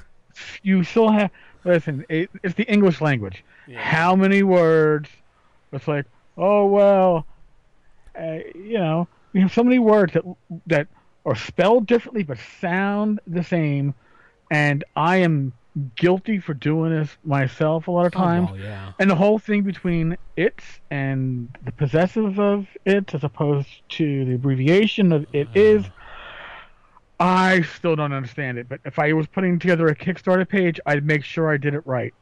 you 0.64 0.84
still 0.84 1.10
have 1.12 1.32
listen. 1.64 2.06
It, 2.08 2.30
it's 2.44 2.54
the 2.56 2.72
English 2.72 3.02
language. 3.02 3.44
How 3.76 4.16
many 4.16 4.44
words? 4.44 5.10
It's 5.72 5.88
like, 5.88 6.06
oh 6.38 6.68
well, 6.68 7.26
uh, 8.18 8.40
you 8.54 8.78
know, 8.78 9.08
we 9.34 9.42
have 9.42 9.52
so 9.52 9.64
many 9.64 9.80
words 9.80 10.14
that 10.14 10.24
that 10.68 10.88
or 11.24 11.36
spelled 11.36 11.88
differently 11.88 12.24
but 12.24 12.38
sound 12.60 13.20
the 13.26 13.44
same, 13.44 13.96
and 14.52 14.84
I 14.96 15.18
am 15.18 15.54
guilty 15.96 16.40
for 16.40 16.54
doing 16.54 16.92
this 16.92 17.10
myself 17.24 17.88
a 17.88 17.92
lot 17.92 18.06
of 18.06 18.12
times. 18.12 18.50
Oh, 18.52 18.56
yeah. 18.56 18.92
And 19.00 19.10
the 19.10 19.16
whole 19.16 19.40
thing 19.40 19.64
between 19.64 20.18
it 20.36 20.62
and 20.90 21.50
the 21.64 21.72
possessive 21.72 22.40
of 22.40 22.68
it, 22.86 23.14
as 23.14 23.24
opposed 23.24 23.70
to 23.90 24.26
the 24.26 24.36
abbreviation 24.36 25.12
of 25.12 25.26
it 25.34 25.48
is, 25.56 25.86
I 27.20 27.62
still 27.62 27.96
don't 27.96 28.12
understand 28.12 28.58
it. 28.58 28.68
But 28.68 28.82
if 28.84 29.00
I 29.00 29.14
was 29.14 29.28
putting 29.28 29.60
together 29.60 29.88
a 29.88 29.96
Kickstarter 29.96 30.48
page, 30.48 30.80
I'd 30.86 31.06
make 31.06 31.24
sure 31.24 31.52
I 31.52 31.58
did 31.58 31.74
it 31.74 31.86
right. 31.86 32.14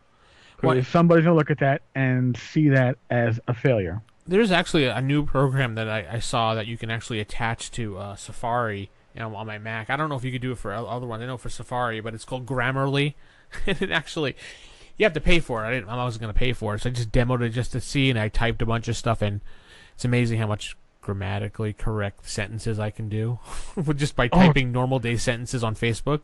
Because 0.60 0.88
somebody's 0.90 1.24
gonna 1.24 1.38
look 1.38 1.52
at 1.52 1.60
that 1.60 1.84
and 1.96 2.36
see 2.36 2.68
that 2.70 2.98
as 3.10 3.40
a 3.48 3.54
failure. 3.54 4.02
There's 4.28 4.52
actually 4.52 4.86
a 4.86 5.02
new 5.02 5.26
program 5.26 5.76
that 5.76 5.88
I, 5.88 6.06
I 6.12 6.20
saw 6.20 6.54
that 6.54 6.68
you 6.68 6.78
can 6.78 6.92
actually 6.92 7.22
attach 7.22 7.72
to 7.72 7.98
uh, 7.98 8.16
Safari 8.18 8.92
you 9.14 9.22
know, 9.22 9.36
on 9.36 9.48
my 9.48 9.58
Mac. 9.58 9.90
I 9.90 9.98
don't 9.98 10.10
know 10.10 10.16
if 10.16 10.24
you 10.24 10.32
could 10.32 10.42
do 10.42 10.52
it 10.52 10.58
for 10.58 10.74
other 10.74 11.06
ones. 11.06 11.24
I 11.24 11.26
know 11.26 11.38
for 11.38 11.50
Safari, 11.50 12.00
but 12.00 12.14
it's 12.14 12.26
called 12.26 12.46
Grammarly. 12.46 13.16
and 13.68 13.92
actually, 13.92 14.36
you 14.98 15.06
have 15.06 15.14
to 15.14 15.22
pay 15.22 15.40
for 15.40 15.64
it. 15.64 15.68
I 15.68 15.72
didn't. 15.72 15.90
I 15.90 16.04
wasn't 16.04 16.22
going 16.22 16.34
to 16.34 16.38
pay 16.40 16.54
for 16.54 16.76
it, 16.76 16.82
so 16.82 16.90
I 16.90 16.94
just 16.94 17.12
demoed 17.12 17.42
it 17.42 17.50
just 17.50 17.72
to 17.74 17.82
see, 17.82 18.10
and 18.10 18.20
I 18.20 18.30
typed 18.30 18.62
a 18.62 18.66
bunch 18.66 18.88
of 18.88 18.98
stuff 18.98 19.22
in. 19.24 19.42
It's 19.96 20.06
amazing 20.06 20.40
how 20.40 20.48
much 20.48 20.76
grammatically 21.02 21.74
correct 21.74 22.30
sentences 22.30 22.80
I 22.80 22.90
can 22.92 23.10
do 23.10 23.40
just 23.96 24.16
by 24.16 24.26
Oh. 24.32 24.38
typing 24.38 24.72
normal 24.72 25.00
day 25.00 25.18
sentences 25.18 25.64
on 25.64 25.76
Facebook. 25.76 26.22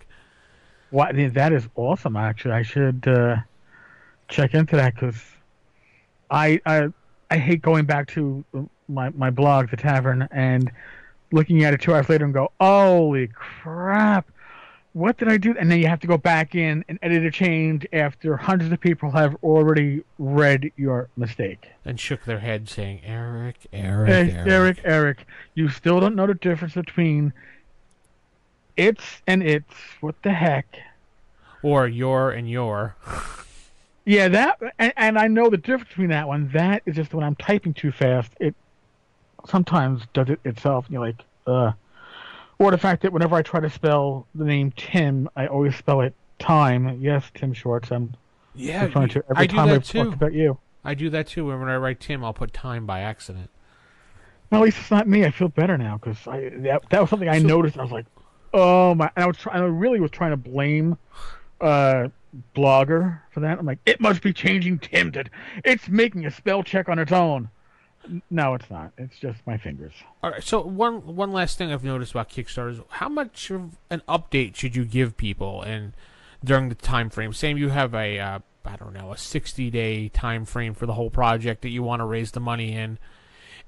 Why 0.92 1.12
that 1.12 1.52
is 1.52 1.68
awesome. 1.76 2.16
Actually, 2.16 2.54
I 2.54 2.62
should 2.62 3.08
uh, 3.08 3.38
check 4.28 4.54
into 4.54 4.76
that 4.76 4.94
because 4.94 5.22
I, 6.30 6.62
I 6.66 6.88
I 7.32 7.38
hate 7.38 7.62
going 7.62 7.86
back 7.86 8.08
to 8.10 8.46
my 8.88 9.10
my 9.10 9.30
blog, 9.30 9.72
the 9.72 9.78
tavern, 9.78 10.28
and 10.32 10.72
looking 11.32 11.64
at 11.64 11.74
it 11.74 11.82
two 11.82 11.94
hours 11.94 12.08
later 12.08 12.24
and 12.26 12.34
go, 12.34 12.52
"Holy 12.62 13.28
crap! 13.28 14.30
What 14.96 15.18
did 15.18 15.28
I 15.28 15.36
do?" 15.36 15.54
And 15.60 15.70
then 15.70 15.80
you 15.82 15.88
have 15.88 16.00
to 16.00 16.08
go 16.08 16.18
back 16.18 16.56
in 16.56 16.86
and 16.88 16.98
edit 17.02 17.26
a 17.26 17.30
change 17.30 17.86
after 17.92 18.38
hundreds 18.38 18.72
of 18.72 18.80
people 18.80 19.12
have 19.12 19.36
already 19.44 20.06
read 20.18 20.72
your 20.78 21.10
mistake. 21.18 21.68
And 21.84 22.00
shook 22.00 22.24
their 22.24 22.40
head, 22.40 22.70
saying, 22.70 23.02
"Eric, 23.04 23.58
Eric, 23.74 24.08
Hey, 24.08 24.32
Eric." 24.32 24.48
Eric, 24.48 24.80
Eric, 24.86 25.28
you 25.54 25.68
still 25.68 26.00
don't 26.00 26.16
know 26.16 26.26
the 26.26 26.34
difference 26.34 26.76
between 26.76 27.34
it's 28.78 29.22
and 29.28 29.44
it's. 29.44 29.74
What 30.00 30.16
the 30.24 30.32
heck? 30.32 30.78
or 31.62 31.88
your 31.88 32.32
and 32.32 32.50
your." 32.50 32.96
Yeah, 34.06 34.30
that 34.30 34.62
and, 34.80 34.94
and 34.96 35.18
I 35.18 35.28
know 35.28 35.50
the 35.50 35.58
difference 35.58 35.90
between 35.90 36.12
that 36.12 36.26
one. 36.26 36.52
That 36.54 36.84
is 36.86 36.96
just 36.96 37.14
when 37.14 37.26
I'm 37.26 37.36
typing 37.36 37.74
too 37.74 37.92
fast, 37.92 38.32
it 38.40 38.56
sometimes 39.46 40.04
does 40.14 40.30
it 40.30 40.40
itself. 40.46 40.86
And 40.86 40.94
you're 40.94 41.06
like, 41.06 41.22
uh. 41.48 41.74
Or 42.58 42.72
the 42.72 42.78
fact 42.78 43.02
that 43.02 43.12
whenever 43.12 43.36
I 43.36 43.42
try 43.42 43.60
to 43.60 43.70
spell 43.70 44.28
the 44.34 44.46
name 44.46 44.72
Tim, 44.78 45.30
I 45.36 45.48
always 45.48 45.76
spell 45.76 46.02
it 46.02 46.14
time. 46.40 47.02
Yes, 47.02 47.30
Tim 47.34 47.54
Schwartz. 47.54 47.92
I'm 47.92 48.16
Yeah, 48.54 48.86
referring 48.86 49.10
to 49.10 49.24
every 49.30 49.44
I 49.44 49.48
time 49.48 49.70
I've 49.70 49.84
too. 49.84 50.04
talked 50.04 50.14
about 50.16 50.34
you. 50.34 50.58
I 50.84 50.94
do 50.94 51.10
that 51.10 51.28
too. 51.28 51.48
When 51.48 51.58
I 51.68 51.76
write 51.78 52.00
Tim, 52.00 52.24
I'll 52.24 52.34
put 52.34 52.54
time 52.54 52.86
by 52.86 53.02
accident. 53.02 53.50
No, 54.52 54.60
at 54.60 54.64
least 54.64 54.78
it's 54.80 54.92
not 54.92 55.08
me. 55.08 55.26
I 55.26 55.32
feel 55.32 55.50
better 55.50 55.78
now 55.78 55.98
because 55.98 56.26
I 56.28 56.50
that, 56.58 56.84
that 56.92 57.02
was 57.02 57.10
something 57.10 57.28
I 57.28 57.40
So- 57.40 57.48
noticed. 57.48 57.78
I 57.78 57.82
was 57.82 57.92
like, 57.92 58.06
oh 58.54 58.94
my! 58.96 59.10
And 59.16 59.24
I 59.24 59.28
was 59.28 59.38
try, 59.38 59.54
I 59.54 59.60
really 59.60 60.00
was 60.00 60.12
trying 60.12 60.32
to 60.32 60.38
blame 60.38 60.98
uh 61.60 62.10
blogger 62.56 63.20
for 63.32 63.40
that. 63.42 63.58
I'm 63.58 63.66
like, 63.66 63.80
it 63.86 64.00
must 64.00 64.22
be 64.22 64.32
changing 64.34 64.80
Tim 64.80 65.12
to 65.14 65.26
it's 65.64 65.90
making 65.90 66.26
a 66.26 66.32
spell 66.32 66.64
check 66.64 66.88
on 66.88 67.00
its 67.00 67.12
own. 67.12 67.50
No, 68.30 68.54
it's 68.54 68.70
not. 68.70 68.92
It's 68.98 69.18
just 69.20 69.40
my 69.46 69.58
fingers. 69.58 69.94
All 70.24 70.32
right. 70.32 70.44
So 70.44 70.62
one 70.62 71.16
one 71.16 71.32
last 71.32 71.58
thing 71.58 71.72
I've 71.72 71.84
noticed 71.84 72.12
about 72.12 72.30
Kickstarter 72.30 72.72
is 72.72 72.80
how 72.90 73.10
much 73.10 73.52
of 73.52 73.78
an 73.90 74.02
update 74.08 74.56
should 74.56 74.76
you 74.76 74.86
give 74.86 75.18
people 75.18 75.62
and 75.62 75.94
during 76.44 76.70
the 76.70 76.76
time 76.76 77.10
frame? 77.10 77.34
Same, 77.34 77.58
you 77.58 77.70
have 77.70 77.94
a 77.94 78.20
uh, 78.20 78.40
I 78.66 78.76
don't 78.76 78.94
know 78.94 79.12
a 79.12 79.18
sixty 79.18 79.70
day 79.70 80.10
time 80.10 80.46
frame 80.46 80.74
for 80.74 80.86
the 80.86 80.94
whole 80.94 81.10
project 81.10 81.62
that 81.62 81.70
you 81.70 81.84
want 81.84 82.02
to 82.02 82.06
raise 82.06 82.32
the 82.32 82.40
money 82.40 82.74
in. 82.74 82.98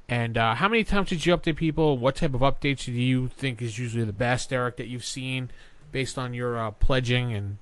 And 0.10 0.38
uh, 0.38 0.56
how 0.56 0.70
many 0.70 0.84
times 0.84 1.10
did 1.10 1.26
you 1.26 1.36
update 1.36 1.58
people? 1.58 1.98
What 1.98 2.16
type 2.16 2.34
of 2.34 2.42
updates 2.42 2.86
do 2.86 2.94
you 2.94 3.28
think 3.28 3.62
is 3.62 3.78
usually 3.78 4.06
the 4.06 4.14
best, 4.14 4.54
Eric, 4.54 4.78
that 4.78 4.88
you've 4.88 5.04
seen 5.04 5.52
based 5.92 6.18
on 6.18 6.34
your 6.34 6.58
uh, 6.58 6.72
pledging 6.72 7.34
and 7.34 7.58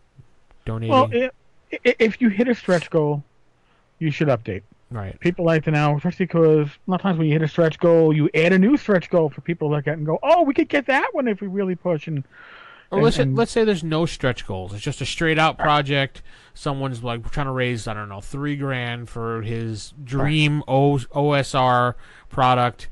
donating? 0.64 0.92
Well, 0.92 1.10
i 1.12 1.32
i 1.86 1.96
if 2.00 2.22
you 2.22 2.30
hit 2.30 2.48
a 2.48 2.56
stretch 2.56 2.90
goal, 2.90 3.24
you 4.00 4.12
should 4.12 4.28
update. 4.28 4.62
Right. 4.92 5.20
People 5.20 5.46
like 5.46 5.64
to 5.66 5.72
know, 5.72 5.96
especially 5.98 6.26
because 6.26 6.68
a 6.68 6.92
lot 6.92 6.96
of 6.98 7.02
times 7.02 7.18
when 7.18 7.28
you 7.28 7.34
hit 7.34 7.42
a 7.42 7.48
stretch 7.48 7.80
goal, 7.80 8.14
you 8.14 8.30
add 8.34 8.54
a 8.54 8.60
new 8.60 8.78
stretch 8.78 9.10
goal 9.10 9.30
for 9.30 9.42
people 9.42 9.70
to 9.70 9.76
look 9.76 9.88
at 9.88 9.98
and 9.98 10.06
go, 10.06 10.20
"Oh, 10.24 10.44
we 10.44 10.54
could 10.54 10.70
get 10.70 10.86
that 10.88 11.10
one 11.14 11.28
if 11.28 11.42
we 11.42 11.48
really 11.48 11.76
push." 11.76 12.08
And 12.08 12.24
Or 12.92 13.02
let's 13.02 13.18
and- 13.18 13.36
let's 13.36 13.52
say 13.52 13.64
there's 13.64 13.84
no 13.84 14.06
stretch 14.06 14.46
goals. 14.46 14.74
It's 14.74 14.84
just 14.84 15.02
a 15.02 15.06
straight 15.06 15.40
out 15.40 15.58
project. 15.58 16.22
Someone's 16.54 17.04
like 17.04 17.30
trying 17.32 17.48
to 17.48 17.52
raise 17.52 17.88
I 17.88 17.94
don't 17.96 18.10
know 18.10 18.22
three 18.22 18.56
grand 18.56 19.10
for 19.10 19.42
his 19.42 19.94
dream 20.04 20.64
o- 20.68 21.00
OSR 21.14 21.96
product, 22.30 22.88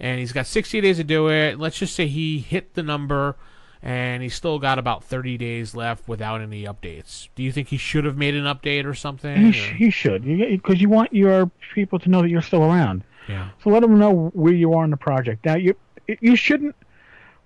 and 0.00 0.18
he's 0.18 0.32
got 0.32 0.46
60 0.46 0.80
days 0.80 0.96
to 0.96 1.04
do 1.04 1.28
it. 1.30 1.58
Let's 1.58 1.78
just 1.78 1.94
say 1.94 2.06
he 2.08 2.40
hit 2.40 2.74
the 2.74 2.82
number, 2.82 3.36
and 3.82 4.22
he's 4.22 4.34
still 4.34 4.58
got 4.58 4.78
about 4.78 5.02
30 5.04 5.38
days 5.38 5.74
left 5.74 6.06
without 6.08 6.40
any 6.40 6.64
updates. 6.64 7.28
Do 7.34 7.42
you 7.42 7.50
think 7.52 7.68
he 7.68 7.76
should 7.78 8.04
have 8.04 8.16
made 8.16 8.34
an 8.34 8.44
update 8.44 8.84
or 8.84 8.94
something? 8.94 9.52
he, 9.52 9.60
or- 9.60 9.74
he 9.74 9.90
should, 9.90 10.24
because 10.24 10.80
you 10.80 10.88
want 10.88 11.12
your 11.12 11.50
people 11.74 11.98
to 12.00 12.08
know 12.10 12.22
that 12.22 12.28
you're 12.28 12.42
still 12.42 12.62
around. 12.64 13.04
yeah. 13.28 13.50
So 13.62 13.70
let 13.70 13.80
them 13.80 13.98
know 13.98 14.30
where 14.34 14.52
you 14.52 14.74
are 14.74 14.84
in 14.84 14.90
the 14.90 14.96
project. 14.96 15.44
Now 15.46 15.54
you 15.56 15.74
you 16.20 16.34
shouldn't 16.36 16.74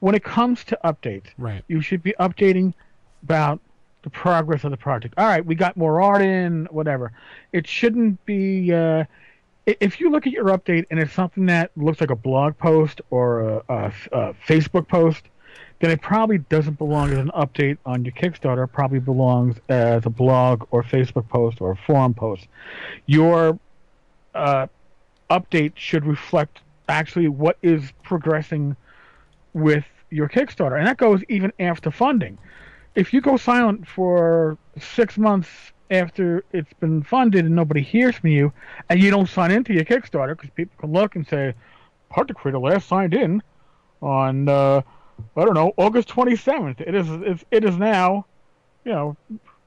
when 0.01 0.14
it 0.14 0.25
comes 0.25 0.64
to 0.64 0.79
updates, 0.85 1.27
Right. 1.38 1.62
you 1.68 1.81
should 1.81 2.03
be 2.03 2.14
updating 2.20 2.75
about 3.23 3.61
the 4.03 4.11
progress 4.11 4.64
of 4.64 4.70
the 4.70 4.77
project. 4.77 5.14
All 5.16 5.27
right, 5.27 5.44
we 5.44 5.55
got 5.55 5.77
more 5.79 6.03
art 6.03 6.20
in, 6.20 6.66
whatever. 6.70 7.12
It 7.53 7.66
shouldn't 7.66 8.23
be 8.27 8.73
uh, 8.73 9.05
if 9.66 9.99
you 10.01 10.11
look 10.11 10.27
at 10.27 10.33
your 10.33 10.47
update 10.47 10.85
and 10.90 11.01
it's 11.01 11.12
something 11.14 11.47
that 11.47 11.70
looks 11.77 12.01
like 12.03 12.11
a 12.11 12.16
blog 12.16 12.59
post 12.59 13.01
or 13.11 13.40
a, 13.40 13.62
a, 13.68 13.92
a 14.12 14.35
Facebook 14.47 14.88
post, 14.88 15.23
then 15.85 15.90
it 15.90 16.01
probably 16.01 16.38
doesn't 16.38 16.79
belong 16.79 17.11
as 17.12 17.18
an 17.18 17.31
update 17.37 17.77
on 17.85 18.07
your 18.07 18.14
Kickstarter. 18.14 18.64
It 18.64 18.68
probably 18.68 19.01
belongs 19.01 19.57
as 19.68 20.07
a 20.07 20.11
blog 20.11 20.66
or 20.70 20.83
Facebook 20.83 21.29
post 21.29 21.61
or 21.61 21.73
a 21.73 21.77
forum 21.77 22.14
post. 22.14 22.49
Your 23.05 23.59
uh, 24.35 24.66
update 25.31 25.73
should 25.75 26.07
reflect 26.07 26.61
actually 26.88 27.29
what 27.29 27.59
is 27.62 27.92
progressing 28.03 28.77
with 29.53 29.85
your 30.09 30.27
Kickstarter, 30.27 30.79
and 30.79 30.87
that 30.87 30.97
goes 30.97 31.23
even 31.29 31.53
after 31.59 31.90
funding. 31.90 32.38
If 32.94 33.12
you 33.12 33.20
go 33.20 33.37
silent 33.37 33.87
for 33.87 34.57
six 34.79 35.18
months 35.18 35.51
after 35.90 36.44
it's 36.53 36.73
been 36.81 37.03
funded 37.03 37.44
and 37.44 37.55
nobody 37.55 37.83
hears 37.83 38.14
from 38.16 38.31
you, 38.31 38.55
and 38.88 39.03
you 39.03 39.11
don't 39.11 39.29
sign 39.29 39.51
into 39.51 39.75
your 39.75 39.85
Kickstarter, 39.85 40.35
because 40.35 40.49
people 40.51 40.77
can 40.79 40.92
look 40.92 41.14
and 41.14 41.27
say, 41.29 41.53
"Part 42.09 42.35
Creator 42.35 42.59
last 42.59 42.88
signed 42.88 43.12
in 43.12 43.42
on 44.01 44.49
uh, 44.49 44.81
I 45.37 45.44
don't 45.44 45.55
know 45.55 45.72
August 45.77 46.09
27th. 46.09 46.81
It 46.81 46.94
is 46.94 47.09
it's, 47.11 47.44
it 47.50 47.64
is 47.64 47.77
now, 47.77 48.27
you 48.85 48.92
know, 48.92 49.16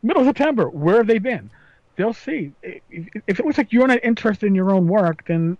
middle 0.04 0.22
of 0.22 0.28
September. 0.28 0.70
Where 0.70 0.98
have 0.98 1.08
they 1.08 1.20
been?" 1.20 1.50
They'll 1.98 2.14
see. 2.14 2.52
If, 2.62 3.08
it 3.26 3.44
looks 3.44 3.58
like 3.58 3.74
you're 3.74 3.88
not 3.88 4.04
interested 4.04 4.46
in 4.46 4.54
your 4.54 4.72
own 4.72 4.88
work, 4.88 5.26
then 5.26 5.58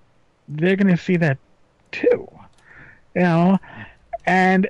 they're 0.48 0.76
going 0.76 0.96
to 0.96 1.02
see 1.02 1.18
that 1.18 1.40
too. 1.92 2.30
You 3.16 3.22
know, 3.22 3.60
and 4.28 4.70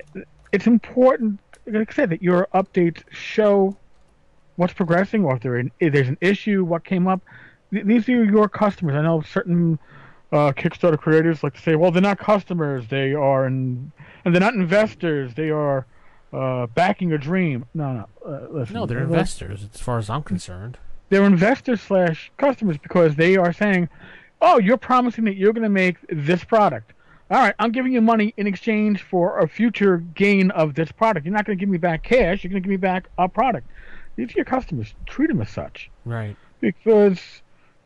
it's 0.50 0.66
important, 0.66 1.40
like 1.66 1.92
I 1.92 1.94
said, 1.94 2.10
that 2.10 2.22
your 2.22 2.48
updates 2.54 3.02
show 3.10 3.76
what's 4.56 4.72
progressing, 4.72 5.24
or 5.24 5.36
if, 5.36 5.70
if 5.78 5.92
there's 5.92 6.08
an 6.08 6.18
issue, 6.22 6.64
what 6.64 6.84
came 6.84 7.06
up. 7.06 7.20
These 7.70 8.08
are 8.08 8.24
your 8.24 8.48
customers. 8.48 8.94
I 8.96 9.02
know 9.02 9.20
certain 9.20 9.78
uh, 10.32 10.52
Kickstarter 10.52 10.98
creators 10.98 11.42
like 11.42 11.54
to 11.54 11.60
say, 11.62 11.74
"Well, 11.76 11.90
they're 11.90 12.02
not 12.02 12.18
customers; 12.18 12.86
they 12.88 13.14
are, 13.14 13.46
in, 13.46 13.92
and 14.24 14.34
they're 14.34 14.40
not 14.40 14.54
investors. 14.54 15.34
They 15.34 15.50
are 15.50 15.86
uh, 16.32 16.66
backing 16.66 17.12
a 17.12 17.18
dream." 17.18 17.64
No, 17.74 17.92
no. 17.92 18.08
Uh, 18.24 18.46
listen, 18.50 18.74
No, 18.74 18.86
they're 18.86 18.98
They're- 18.98 19.06
investors, 19.06 19.66
as 19.74 19.80
far 19.80 19.98
as 19.98 20.10
I'm 20.10 20.22
concerned. 20.22 20.78
they're 21.08 21.24
investors 21.24 21.80
slash 21.80 22.30
customers 22.36 22.76
because 22.78 23.14
they 23.16 23.36
are 23.36 23.52
saying, 23.52 23.88
"Oh, 24.42 24.58
you're 24.58 24.76
promising 24.76 25.24
that 25.24 25.36
you're 25.36 25.52
going 25.54 25.62
to 25.64 25.68
make 25.70 25.96
this 26.10 26.44
product. 26.44 26.92
All 27.30 27.38
right, 27.38 27.54
I'm 27.58 27.72
giving 27.72 27.92
you 27.92 28.00
money 28.00 28.32
in 28.38 28.46
exchange 28.46 29.02
for 29.02 29.38
a 29.40 29.46
future 29.48 29.98
gain 29.98 30.50
of 30.52 30.74
this 30.74 30.90
product. 30.92 31.26
You're 31.26 31.34
not 31.34 31.44
going 31.44 31.58
to 31.58 31.60
give 31.60 31.68
me 31.68 31.76
back 31.76 32.02
cash. 32.02 32.42
You're 32.42 32.50
going 32.50 32.62
to 32.62 32.66
give 32.66 32.70
me 32.70 32.76
back 32.78 33.08
a 33.18 33.28
product. 33.28 33.66
These 34.16 34.30
are 34.30 34.36
your 34.36 34.44
customers. 34.46 34.94
Treat 35.06 35.26
them 35.28 35.40
as 35.42 35.50
such 35.50 35.90
Right. 36.06 36.36
because 36.60 37.20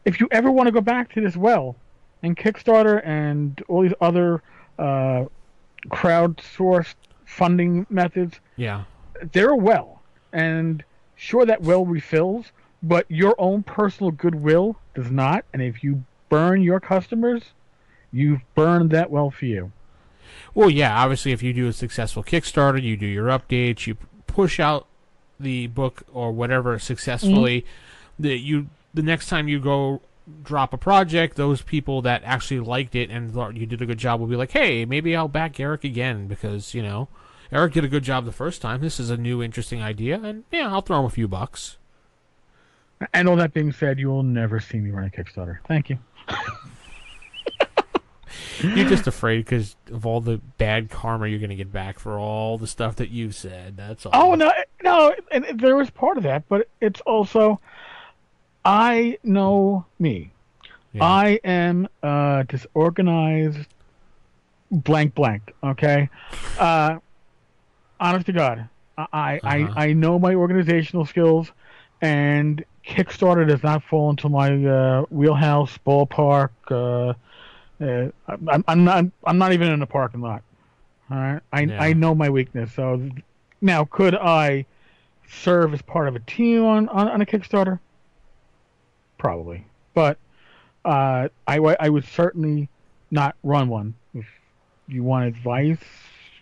if 0.04 0.20
you 0.20 0.28
ever 0.30 0.50
want 0.50 0.68
to 0.68 0.72
go 0.72 0.80
back 0.80 1.12
to 1.14 1.20
this 1.20 1.36
well, 1.36 1.74
and 2.22 2.36
Kickstarter 2.36 3.04
and 3.04 3.62
all 3.68 3.82
these 3.82 3.94
other 4.00 4.42
uh, 4.78 5.24
crowdsourced 5.88 6.94
funding 7.24 7.86
methods, 7.90 8.40
Yeah. 8.56 8.84
they're 9.32 9.50
a 9.50 9.56
well, 9.56 10.02
and 10.32 10.84
sure 11.16 11.46
that 11.46 11.62
well 11.62 11.84
refills, 11.84 12.52
but 12.82 13.06
your 13.08 13.34
own 13.38 13.62
personal 13.62 14.10
goodwill 14.10 14.76
does 14.94 15.10
not. 15.10 15.44
And 15.52 15.62
if 15.62 15.82
you 15.84 16.04
burn 16.28 16.62
your 16.62 16.80
customers, 16.80 17.42
you've 18.12 18.40
burned 18.54 18.90
that 18.90 19.10
well 19.10 19.30
for 19.30 19.46
you. 19.46 19.72
Well, 20.54 20.70
yeah, 20.70 20.98
obviously, 21.02 21.32
if 21.32 21.42
you 21.42 21.52
do 21.52 21.68
a 21.68 21.72
successful 21.72 22.22
Kickstarter, 22.22 22.82
you 22.82 22.96
do 22.96 23.06
your 23.06 23.26
updates, 23.28 23.86
you 23.86 23.96
push 24.26 24.58
out 24.60 24.86
the 25.38 25.66
book 25.68 26.02
or 26.12 26.32
whatever 26.32 26.78
successfully. 26.78 27.64
The 28.18 28.36
you 28.38 28.68
the 28.94 29.02
next 29.02 29.28
time 29.28 29.48
you 29.48 29.58
go 29.60 30.00
drop 30.42 30.72
a 30.72 30.78
project, 30.78 31.36
those 31.36 31.62
people 31.62 32.02
that 32.02 32.22
actually 32.24 32.60
liked 32.60 32.94
it 32.94 33.10
and 33.10 33.32
thought 33.32 33.56
you 33.56 33.66
did 33.66 33.82
a 33.82 33.86
good 33.86 33.98
job 33.98 34.20
will 34.20 34.26
be 34.26 34.36
like, 34.36 34.52
"Hey, 34.52 34.84
maybe 34.84 35.16
I'll 35.16 35.28
back 35.28 35.58
Eric 35.58 35.84
again 35.84 36.26
because 36.26 36.74
you 36.74 36.82
know 36.82 37.08
Eric 37.50 37.74
did 37.74 37.84
a 37.84 37.88
good 37.88 38.04
job 38.04 38.24
the 38.24 38.32
first 38.32 38.62
time. 38.62 38.80
This 38.80 39.00
is 39.00 39.10
a 39.10 39.16
new, 39.16 39.42
interesting 39.42 39.82
idea, 39.82 40.20
and 40.22 40.44
yeah, 40.50 40.72
I'll 40.72 40.82
throw 40.82 41.00
him 41.00 41.06
a 41.06 41.10
few 41.10 41.28
bucks." 41.28 41.78
And 43.12 43.28
all 43.28 43.36
that 43.36 43.52
being 43.52 43.72
said, 43.72 43.98
you 43.98 44.08
will 44.08 44.22
never 44.22 44.60
see 44.60 44.78
me 44.78 44.90
run 44.90 45.04
a 45.04 45.10
Kickstarter. 45.10 45.58
Thank 45.66 45.90
you. 45.90 45.98
You're 48.62 48.88
just 48.88 49.06
afraid 49.06 49.44
because 49.44 49.76
of 49.90 50.06
all 50.06 50.20
the 50.20 50.38
bad 50.56 50.88
karma 50.88 51.26
you're 51.26 51.38
going 51.38 51.50
to 51.50 51.56
get 51.56 51.72
back 51.72 51.98
for 51.98 52.18
all 52.18 52.58
the 52.58 52.66
stuff 52.66 52.96
that 52.96 53.10
you've 53.10 53.34
said. 53.34 53.76
That's 53.76 54.06
all. 54.06 54.12
Oh 54.14 54.34
no, 54.34 54.52
no, 54.82 55.14
and 55.30 55.44
there 55.58 55.76
was 55.76 55.90
part 55.90 56.16
of 56.16 56.22
that, 56.22 56.48
but 56.48 56.68
it's 56.80 57.00
also 57.02 57.60
I 58.64 59.18
know 59.24 59.86
me. 59.98 60.32
Yeah. 60.92 61.04
I 61.04 61.40
am 61.44 61.88
uh, 62.02 62.42
disorganized, 62.44 63.66
blank 64.70 65.14
blank. 65.14 65.52
Okay, 65.64 66.08
uh, 66.58 66.98
honest 67.98 68.26
to 68.26 68.32
God, 68.32 68.68
I 68.98 69.06
I, 69.12 69.40
Uh-huh. 69.42 69.72
I 69.76 69.86
I 69.86 69.92
know 69.94 70.18
my 70.18 70.34
organizational 70.34 71.06
skills, 71.06 71.50
and 72.02 72.64
Kickstarter 72.86 73.48
does 73.48 73.62
not 73.62 73.82
fall 73.84 74.10
into 74.10 74.28
my 74.28 74.64
uh, 74.64 75.02
wheelhouse, 75.10 75.78
ballpark. 75.86 76.50
Uh, 76.70 77.14
uh, 77.82 78.10
I'm, 78.48 78.64
I'm 78.68 78.84
not 78.84 79.06
I'm 79.24 79.38
not 79.38 79.52
even 79.52 79.72
in 79.72 79.80
the 79.80 79.86
parking 79.86 80.20
lot. 80.20 80.42
All 81.10 81.16
right, 81.16 81.40
I 81.52 81.62
Yeah. 81.62 81.82
I 81.82 81.92
know 81.94 82.14
my 82.14 82.28
weakness. 82.28 82.72
So 82.74 83.08
now, 83.60 83.84
could 83.86 84.14
I 84.14 84.66
serve 85.26 85.72
as 85.72 85.80
part 85.80 86.06
of 86.08 86.16
a 86.16 86.20
team 86.20 86.64
on 86.64 86.88
on, 86.90 87.08
on 87.08 87.20
a 87.22 87.26
Kickstarter? 87.26 87.78
Probably, 89.22 89.64
but 89.94 90.18
uh, 90.84 91.28
I 91.46 91.58
I 91.78 91.88
would 91.88 92.04
certainly 92.04 92.68
not 93.12 93.36
run 93.44 93.68
one. 93.68 93.94
If 94.14 94.26
you 94.88 95.04
want 95.04 95.26
advice, 95.26 95.78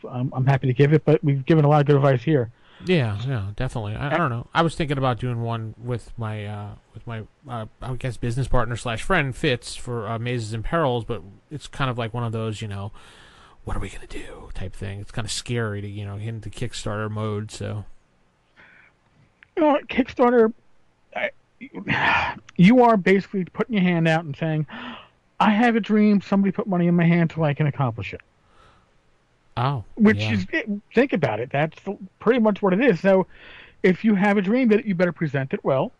I'm, 0.08 0.32
I'm 0.32 0.46
happy 0.46 0.66
to 0.68 0.72
give 0.72 0.94
it. 0.94 1.04
But 1.04 1.22
we've 1.22 1.44
given 1.44 1.66
a 1.66 1.68
lot 1.68 1.82
of 1.82 1.86
good 1.86 1.96
advice 1.96 2.22
here. 2.22 2.50
Yeah, 2.86 3.20
yeah, 3.26 3.50
definitely. 3.54 3.96
I, 3.96 4.14
I 4.14 4.16
don't 4.16 4.30
know. 4.30 4.46
I 4.54 4.62
was 4.62 4.76
thinking 4.76 4.96
about 4.96 5.20
doing 5.20 5.42
one 5.42 5.74
with 5.76 6.10
my 6.16 6.46
uh, 6.46 6.70
with 6.94 7.06
my 7.06 7.24
uh, 7.46 7.66
I 7.82 7.94
guess 7.96 8.16
business 8.16 8.48
partner 8.48 8.76
slash 8.76 9.02
friend 9.02 9.36
Fitz 9.36 9.76
for 9.76 10.08
uh, 10.08 10.18
Mazes 10.18 10.54
and 10.54 10.64
Perils, 10.64 11.04
but 11.04 11.22
it's 11.50 11.66
kind 11.66 11.90
of 11.90 11.98
like 11.98 12.14
one 12.14 12.24
of 12.24 12.32
those, 12.32 12.62
you 12.62 12.68
know, 12.68 12.92
what 13.64 13.76
are 13.76 13.80
we 13.80 13.90
gonna 13.90 14.06
do 14.06 14.48
type 14.54 14.74
thing. 14.74 15.00
It's 15.00 15.10
kind 15.10 15.26
of 15.26 15.32
scary 15.32 15.82
to 15.82 15.86
you 15.86 16.06
know 16.06 16.16
get 16.16 16.28
into 16.28 16.48
Kickstarter 16.48 17.10
mode. 17.10 17.50
So 17.50 17.84
You 19.54 19.64
know, 19.64 19.68
what, 19.72 19.86
Kickstarter, 19.88 20.54
I, 21.14 21.30
you 22.60 22.82
are 22.82 22.98
basically 22.98 23.44
putting 23.46 23.74
your 23.74 23.82
hand 23.82 24.06
out 24.06 24.24
and 24.24 24.36
saying, 24.36 24.66
"I 25.40 25.50
have 25.50 25.76
a 25.76 25.80
dream. 25.80 26.20
Somebody 26.20 26.52
put 26.52 26.66
money 26.66 26.86
in 26.86 26.94
my 26.94 27.04
hand 27.04 27.32
so 27.34 27.42
I 27.42 27.54
can 27.54 27.66
accomplish 27.66 28.12
it." 28.12 28.20
oh, 29.56 29.84
Which 29.94 30.18
yeah. 30.18 30.32
is 30.32 30.46
eh, 30.52 30.62
think 30.94 31.14
about 31.14 31.40
it. 31.40 31.50
That's 31.50 31.78
pretty 32.18 32.38
much 32.38 32.60
what 32.60 32.74
it 32.74 32.80
is. 32.82 33.00
So, 33.00 33.26
if 33.82 34.04
you 34.04 34.14
have 34.14 34.36
a 34.36 34.42
dream, 34.42 34.68
that 34.68 34.84
you 34.84 34.94
better 34.94 35.12
present 35.12 35.54
it 35.54 35.64
well. 35.64 35.92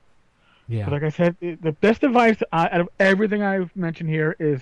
yeah, 0.68 0.84
But 0.84 0.92
like 0.92 1.02
I 1.02 1.08
said, 1.08 1.36
the 1.40 1.72
best 1.80 2.04
advice 2.04 2.42
out 2.52 2.78
of 2.78 2.90
everything 2.98 3.42
I've 3.42 3.74
mentioned 3.74 4.10
here 4.10 4.36
is 4.38 4.60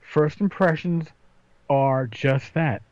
first 0.00 0.40
impressions 0.40 1.08
are 1.68 2.06
just 2.06 2.54
that. 2.54 2.82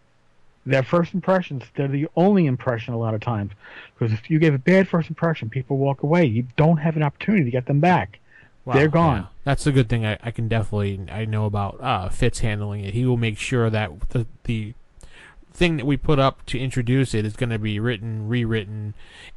They're 0.67 0.83
first 0.83 1.15
impressions. 1.15 1.63
They're 1.77 1.87
the 1.87 2.09
only 2.17 2.47
impression 2.47 2.93
a 2.93 2.99
lot 2.99 3.15
of 3.15 3.21
times. 3.21 3.53
Because 3.95 4.13
if 4.13 4.29
you 4.29 4.41
give 4.41 4.53
a 4.53 4.59
bad 4.59 4.89
first 4.89 5.09
impression, 5.09 5.49
people 5.49 5.79
walk 5.79 6.03
away. 6.03 6.25
You 6.27 6.47
don't 6.57 6.79
have 6.79 6.97
an 6.97 7.05
opportunity 7.05 7.45
to 7.45 7.51
get 7.51 7.67
them 7.67 7.79
back. 7.79 8.19
Wow, 8.69 8.75
they're 8.75 8.89
gone. 8.89 9.17
yeah. 9.17 9.27
That's 9.45 9.67
a 9.67 9.73
good 9.73 9.89
thing. 9.89 10.05
I, 10.05 10.19
I 10.23 10.31
can 10.31 10.47
definitely 10.47 11.01
I 11.11 11.25
know 11.25 11.47
about 11.47 11.79
uh, 11.81 12.11
Fitz 12.11 12.41
handling 12.41 12.85
it. 12.85 12.93
He 12.93 13.07
will 13.07 13.17
make 13.17 13.39
sure 13.39 13.71
that 13.71 14.11
the 14.11 14.27
the 14.45 14.75
thing 15.55 15.79
that 15.79 15.87
we 15.87 15.97
put 15.97 16.19
up 16.19 16.45
to 16.47 16.59
introduce 16.59 17.15
it 17.15 17.25
is 17.25 17.35
going 17.35 17.49
to 17.49 17.59
be 17.59 17.81
written, 17.81 18.29
rewritten, 18.29 18.93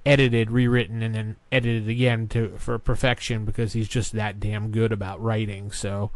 edited, 0.05 0.51
rewritten, 0.51 1.01
and 1.01 1.15
then 1.15 1.35
edited 1.49 1.87
again 1.87 2.27
to 2.27 2.57
for 2.57 2.77
perfection 2.77 3.45
because 3.45 3.71
he's 3.71 3.87
just 3.87 4.11
that 4.11 4.37
damn 4.41 4.69
good 4.69 4.91
about 4.91 5.21
writing. 5.21 5.71
So. 5.71 6.11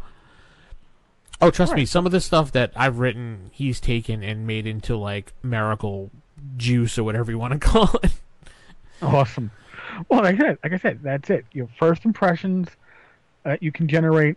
Oh, 1.40 1.50
trust 1.50 1.74
me, 1.74 1.86
some 1.86 2.04
of 2.04 2.12
the 2.12 2.20
stuff 2.20 2.52
that 2.52 2.72
I've 2.76 2.98
written, 2.98 3.50
he's 3.52 3.80
taken 3.80 4.22
and 4.22 4.46
made 4.46 4.66
into 4.66 4.94
like 4.94 5.32
miracle 5.42 6.10
juice 6.58 6.98
or 6.98 7.04
whatever 7.04 7.30
you 7.30 7.38
want 7.38 7.54
to 7.54 7.58
call 7.66 7.90
it. 8.02 8.12
Awesome. 9.00 9.50
Well, 10.10 10.22
like 10.22 10.34
I 10.34 10.38
said, 10.38 10.58
like 10.62 10.72
I 10.74 10.78
said, 10.78 11.02
that's 11.02 11.30
it. 11.30 11.46
Your 11.52 11.68
first 11.78 12.04
impressions 12.04 12.68
uh, 13.46 13.56
you 13.60 13.72
can 13.72 13.88
generate. 13.88 14.36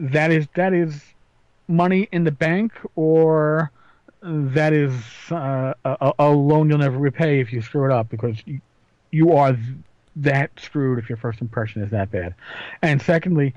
That 0.00 0.30
is 0.30 0.46
that 0.54 0.72
is 0.74 1.02
money 1.68 2.08
in 2.12 2.24
the 2.24 2.32
bank, 2.32 2.72
or 2.96 3.70
that 4.22 4.72
is 4.72 4.92
uh, 5.30 5.72
a, 5.84 6.12
a 6.18 6.28
loan 6.30 6.68
you'll 6.68 6.78
never 6.78 6.98
repay 6.98 7.40
if 7.40 7.52
you 7.52 7.62
screw 7.62 7.84
it 7.84 7.92
up 7.92 8.08
because 8.08 8.36
you, 8.44 8.60
you 9.12 9.32
are 9.32 9.52
th- 9.52 9.62
that 10.16 10.50
screwed 10.58 10.98
if 10.98 11.08
your 11.08 11.16
first 11.18 11.40
impression 11.40 11.82
is 11.82 11.90
that 11.92 12.10
bad. 12.10 12.34
And 12.82 13.00
secondly, 13.00 13.54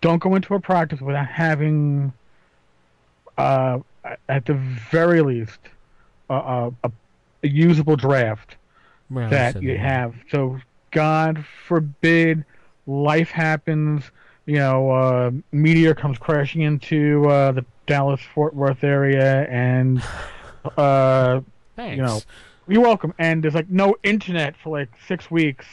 don't 0.00 0.18
go 0.20 0.36
into 0.36 0.54
a 0.54 0.60
practice 0.60 1.00
without 1.00 1.26
having, 1.26 2.12
uh, 3.36 3.80
at 4.28 4.46
the 4.46 4.54
very 4.54 5.20
least, 5.22 5.58
a, 6.30 6.34
a, 6.34 6.72
a, 6.84 6.92
a 7.42 7.48
usable 7.48 7.96
draft 7.96 8.54
Well, 9.10 9.28
that 9.30 9.60
you 9.60 9.70
that. 9.70 9.78
have. 9.78 10.14
So, 10.30 10.60
God 10.92 11.44
forbid, 11.66 12.44
life 12.86 13.30
happens. 13.30 14.04
You 14.46 14.56
know, 14.56 14.90
uh, 14.90 15.30
meteor 15.50 15.94
comes 15.94 16.18
crashing 16.18 16.62
into 16.62 17.28
uh, 17.28 17.52
the 17.52 17.64
Dallas 17.86 18.20
Fort 18.34 18.54
Worth 18.54 18.84
area, 18.84 19.46
and 19.48 20.02
uh, 20.76 21.40
you 21.78 21.96
know, 21.96 22.20
you're 22.68 22.82
welcome. 22.82 23.12
And 23.18 23.42
there's 23.42 23.54
like 23.54 23.68
no 23.68 23.96
internet 24.02 24.56
for 24.56 24.78
like 24.78 24.88
six 25.06 25.30
weeks 25.30 25.66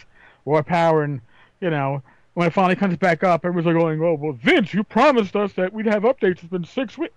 or 0.45 0.63
power, 0.63 1.03
and 1.03 1.21
you 1.61 1.69
know. 1.69 2.01
When 2.35 2.47
it 2.47 2.49
finally 2.51 2.75
comes 2.75 2.97
back 2.97 3.23
up, 3.23 3.45
everyone's 3.45 3.67
like 3.67 3.75
going, 3.75 4.01
"Oh, 4.01 4.15
well, 4.15 4.31
Vince, 4.31 4.73
you 4.73 4.83
promised 4.83 5.35
us 5.35 5.53
that 5.53 5.71
we'd 5.71 5.85
have 5.85 6.01
updates. 6.01 6.39
It's 6.39 6.45
been 6.45 6.65
six 6.65 6.97
weeks." 6.97 7.13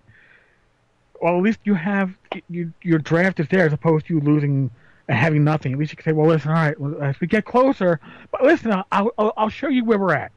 Well, 1.23 1.39
at 1.39 1.43
least 1.43 1.61
you 1.65 1.73
have 1.73 2.13
you, 2.51 2.71
your 2.83 2.99
draft 2.99 3.41
is 3.41 3.49
there, 3.49 3.65
as 3.65 3.73
opposed 3.73 4.09
to 4.09 4.15
you 4.15 4.21
losing 4.21 4.71
and 5.09 5.19
having 5.19 5.45
nothing. 5.45 5.73
At 5.73 5.79
least 5.79 5.93
you 5.93 5.97
can 5.97 6.05
say, 6.05 6.13
"Well, 6.13 6.29
listen, 6.29 6.51
all 6.51 6.57
right, 6.57 6.77
as 7.03 7.21
we 7.21 7.27
get 7.27 7.45
closer, 7.45 8.01
but 8.31 8.43
listen, 8.43 8.73
I'll, 8.93 9.11
I'll 9.19 9.33
I'll 9.37 9.49
show 9.49 9.69
you 9.69 9.85
where 9.85 9.99
we're 9.99 10.15
at." 10.15 10.33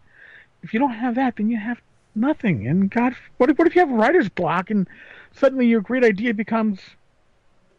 If 0.61 0.73
you 0.73 0.79
don't 0.79 0.91
have 0.91 1.15
that, 1.15 1.37
then 1.37 1.49
you 1.49 1.57
have 1.57 1.79
nothing. 2.15 2.67
And 2.67 2.89
God, 2.89 3.15
what 3.37 3.49
if 3.49 3.57
what 3.57 3.67
if 3.67 3.75
you 3.75 3.81
have 3.81 3.91
writer's 3.91 4.29
block 4.29 4.69
and 4.69 4.87
suddenly 5.33 5.67
your 5.67 5.81
great 5.81 6.03
idea 6.03 6.33
becomes 6.33 6.79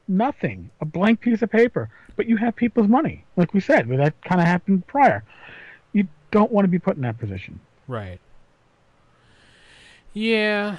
nothing, 0.09 0.71
a 0.81 0.85
blank 0.85 1.21
piece 1.21 1.43
of 1.43 1.51
paper, 1.51 1.89
but 2.17 2.27
you 2.27 2.37
have 2.37 2.57
people's 2.57 2.89
money, 2.89 3.25
like 3.37 3.55
we 3.55 3.61
said, 3.61 3.89
that 3.89 4.21
kind 4.23 4.41
of 4.41 4.47
happened 4.47 4.87
prior. 4.87 5.25
You 5.93 6.09
don't 6.31 6.51
want 6.51 6.65
to 6.65 6.69
be 6.69 6.79
put 6.79 6.97
in 6.97 7.03
that 7.03 7.19
position. 7.19 7.61
Right. 7.87 8.21
Yeah. 10.13 10.79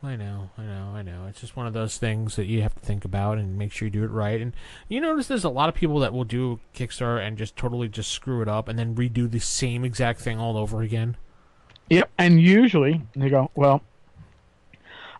I 0.00 0.14
know, 0.14 0.50
I 0.56 0.62
know, 0.62 0.92
I 0.94 1.02
know. 1.02 1.26
It's 1.28 1.40
just 1.40 1.56
one 1.56 1.66
of 1.66 1.72
those 1.72 1.98
things 1.98 2.36
that 2.36 2.46
you 2.46 2.62
have 2.62 2.74
to 2.74 2.80
think 2.80 3.04
about 3.04 3.36
and 3.36 3.58
make 3.58 3.72
sure 3.72 3.86
you 3.86 3.90
do 3.90 4.04
it 4.04 4.12
right. 4.12 4.40
And 4.40 4.52
you 4.88 5.00
notice 5.00 5.26
there's 5.26 5.42
a 5.42 5.48
lot 5.48 5.68
of 5.68 5.74
people 5.74 5.98
that 5.98 6.12
will 6.12 6.22
do 6.22 6.60
Kickstarter 6.72 7.20
and 7.20 7.36
just 7.36 7.56
totally 7.56 7.88
just 7.88 8.12
screw 8.12 8.40
it 8.40 8.48
up 8.48 8.68
and 8.68 8.78
then 8.78 8.94
redo 8.94 9.28
the 9.28 9.40
same 9.40 9.84
exact 9.84 10.20
thing 10.20 10.38
all 10.38 10.56
over 10.56 10.82
again. 10.82 11.16
Yep. 11.90 12.10
And 12.16 12.40
usually 12.40 13.02
they 13.16 13.28
go, 13.28 13.50
well, 13.56 13.82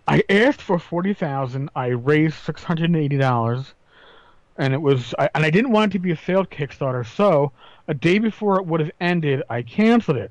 I 0.07 0.23
asked 0.29 0.63
for 0.63 0.79
forty 0.79 1.13
thousand. 1.13 1.71
I 1.75 1.89
raised 1.89 2.37
six 2.37 2.63
hundred 2.63 2.85
and 2.85 2.97
eighty 2.97 3.19
dollars, 3.19 3.75
and 4.57 4.73
it 4.73 4.81
was, 4.81 5.13
I, 5.19 5.29
and 5.35 5.45
I 5.45 5.51
didn't 5.51 5.73
want 5.73 5.93
it 5.93 5.93
to 5.95 5.99
be 5.99 6.13
a 6.13 6.17
failed 6.17 6.51
Kickstarter. 6.51 7.05
So 7.05 7.51
a 7.89 7.95
day 7.95 8.19
before 8.19 8.61
it 8.61 8.67
would 8.67 8.81
have 8.81 8.91
ended, 9.01 9.43
I 9.49 9.63
canceled 9.63 10.19
it. 10.19 10.31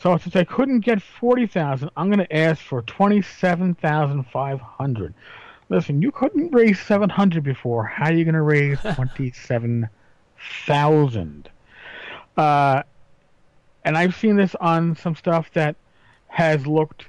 So 0.00 0.16
since 0.16 0.34
I 0.34 0.44
couldn't 0.44 0.80
get 0.80 1.02
forty 1.02 1.46
thousand, 1.46 1.90
I'm 1.96 2.08
going 2.08 2.18
to 2.26 2.36
ask 2.36 2.60
for 2.62 2.82
twenty-seven 2.82 3.74
thousand 3.74 4.24
five 4.24 4.60
hundred. 4.60 5.14
Listen, 5.68 6.02
you 6.02 6.10
couldn't 6.10 6.52
raise 6.52 6.80
seven 6.80 7.10
hundred 7.10 7.44
before. 7.44 7.84
How 7.84 8.06
are 8.06 8.12
you 8.12 8.24
going 8.24 8.34
to 8.34 8.42
raise 8.42 8.78
twenty-seven 8.94 9.88
thousand? 10.66 11.50
Uh, 12.36 12.82
and 13.84 13.96
I've 13.96 14.16
seen 14.16 14.36
this 14.36 14.54
on 14.56 14.96
some 14.96 15.14
stuff 15.14 15.50
that 15.52 15.76
has 16.28 16.66
looked 16.66 17.04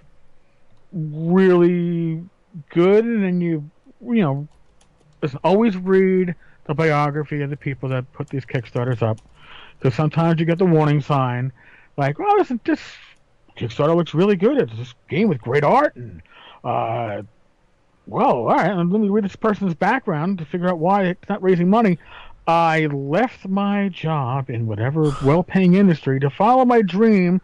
really 0.92 2.24
good, 2.70 3.06
and 3.06 3.24
then 3.24 3.42
you, 3.42 3.70
you 4.02 4.22
know, 4.22 4.48
listen, 5.22 5.40
always 5.44 5.78
read 5.78 6.36
the 6.66 6.74
biography 6.74 7.42
of 7.42 7.50
the 7.50 7.58
people 7.58 7.90
that 7.90 8.12
put 8.14 8.30
these 8.30 8.46
Kickstarters 8.46 9.02
up, 9.02 9.20
because 9.80 9.96
sometimes 9.96 10.40
you 10.40 10.46
get 10.46 10.58
the 10.58 10.66
warning 10.66 11.02
sign, 11.02 11.52
like, 11.98 12.20
"Oh, 12.20 12.36
listen, 12.38 12.60
this 12.66 12.82
Kickstarter 13.58 13.96
looks 13.96 14.14
really 14.14 14.36
good. 14.36 14.58
It's 14.58 14.76
this 14.78 14.94
game 15.10 15.30
with 15.30 15.42
great 15.42 15.64
art 15.64 15.96
and 15.96 16.22
uh, 16.64 17.22
well, 18.08 18.36
all 18.36 18.46
right, 18.46 18.74
let 18.76 18.88
me 18.88 19.10
read 19.10 19.24
this 19.24 19.36
person's 19.36 19.74
background 19.74 20.40
to 20.40 20.46
figure 20.46 20.68
out 20.68 20.80
why 20.80 21.06
it's 21.06 21.30
not 21.30 21.42
raising 21.42 21.70
money. 21.70 21.98
I 22.48 22.86
left 22.88 23.48
my 23.48 23.90
job 23.90 24.50
in 24.50 24.68
whatever 24.68 25.16
well-paying 25.24 25.76
industry 25.76 26.20
to 26.20 26.30
follow 26.30 26.66
my 26.66 26.82
dream 26.82 27.42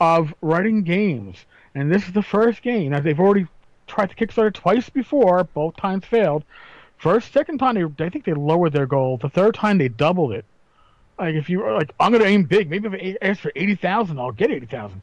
of 0.00 0.34
writing 0.40 0.82
games, 0.82 1.46
and 1.74 1.90
this 1.90 2.06
is 2.06 2.12
the 2.12 2.22
first 2.22 2.62
game. 2.62 2.92
Now 2.92 3.00
they've 3.00 3.18
already 3.18 3.46
tried 3.86 4.10
to 4.10 4.16
Kickstarter 4.16 4.52
twice 4.52 4.88
before, 4.88 5.44
both 5.44 5.76
times 5.76 6.04
failed. 6.04 6.44
First, 6.98 7.32
second 7.32 7.58
time 7.58 7.74
they, 7.74 8.04
I 8.04 8.08
think 8.08 8.24
they 8.24 8.34
lowered 8.34 8.72
their 8.72 8.86
goal. 8.86 9.18
The 9.18 9.28
third 9.28 9.54
time 9.54 9.78
they 9.78 9.88
doubled 9.88 10.32
it. 10.32 10.44
Like 11.18 11.34
if 11.34 11.48
you 11.48 11.60
were 11.60 11.72
like, 11.72 11.92
I'm 12.00 12.12
gonna 12.12 12.24
aim 12.24 12.44
big. 12.44 12.68
Maybe 12.70 12.88
if 12.88 13.16
I 13.22 13.26
ask 13.26 13.40
for 13.40 13.52
eighty 13.54 13.74
thousand, 13.76 14.18
I'll 14.18 14.32
get 14.32 14.50
eighty 14.50 14.66
thousand. 14.66 15.02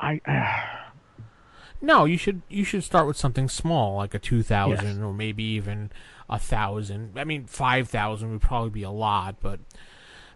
I, 0.00 0.20
I 0.26 0.68
No, 1.82 2.04
you 2.04 2.18
should 2.18 2.42
you 2.48 2.64
should 2.64 2.84
start 2.84 3.06
with 3.06 3.16
something 3.16 3.48
small, 3.48 3.96
like 3.96 4.12
a 4.14 4.18
two 4.18 4.42
thousand 4.42 4.86
Yes. 4.86 4.98
or 4.98 5.14
maybe 5.14 5.42
even 5.44 5.90
a 6.28 6.38
thousand. 6.38 7.18
I 7.18 7.24
mean, 7.24 7.46
five 7.46 7.88
thousand 7.88 8.32
would 8.32 8.42
probably 8.42 8.70
be 8.70 8.82
a 8.82 8.90
lot, 8.90 9.36
but 9.40 9.60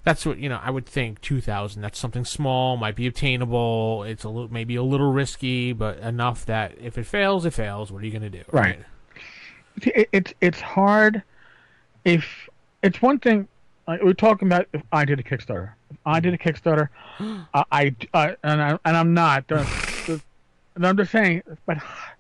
that's 0.05 0.25
what 0.25 0.39
you 0.39 0.49
know. 0.49 0.59
I 0.63 0.71
would 0.71 0.87
think 0.87 1.21
two 1.21 1.41
thousand. 1.43 1.83
That's 1.83 1.99
something 1.99 2.25
small, 2.25 2.77
might 2.79 2.97
be 2.97 3.07
obtainable. 3.07 4.05
It's 4.05 4.25
a 4.25 4.29
little 4.31 4.51
maybe 4.51 4.77
a 4.77 4.83
little 4.83 5.13
risky, 5.13 5.73
but 5.75 5.99
enough 5.99 6.47
that 6.47 6.77
if 6.81 6.97
it 6.97 7.05
fails, 7.05 7.45
it 7.45 7.53
fails. 7.53 7.93
What 7.93 8.03
are 8.03 8.07
you 8.07 8.13
gonna 8.13 8.31
do? 8.31 8.45
Right. 8.51 8.79
See, 9.83 9.93
it, 9.95 10.09
it's 10.13 10.35
it's 10.41 10.61
hard. 10.61 11.23
If 12.07 12.49
it's 12.83 13.03
one 13.03 13.19
thing, 13.19 13.49
like, 13.87 14.03
we're 14.03 14.13
talking 14.15 14.49
about 14.49 14.67
if 14.73 14.83
I 14.93 15.05
did 15.05 15.21
a 15.21 15.23
Kickstarter. 15.23 15.73
If 15.91 15.99
I 16.07 16.21
did 16.21 16.35
a 16.35 16.39
Kickstarter, 16.39 16.89
I, 17.21 17.65
I 17.73 17.95
uh, 18.13 18.35
and 18.43 18.63
I 18.63 18.79
and 18.85 18.97
I'm 18.97 19.15
not. 19.15 19.45
and 19.51 20.87
I'm 20.87 20.97
just 20.97 21.13
saying, 21.13 21.43
but 21.67 21.79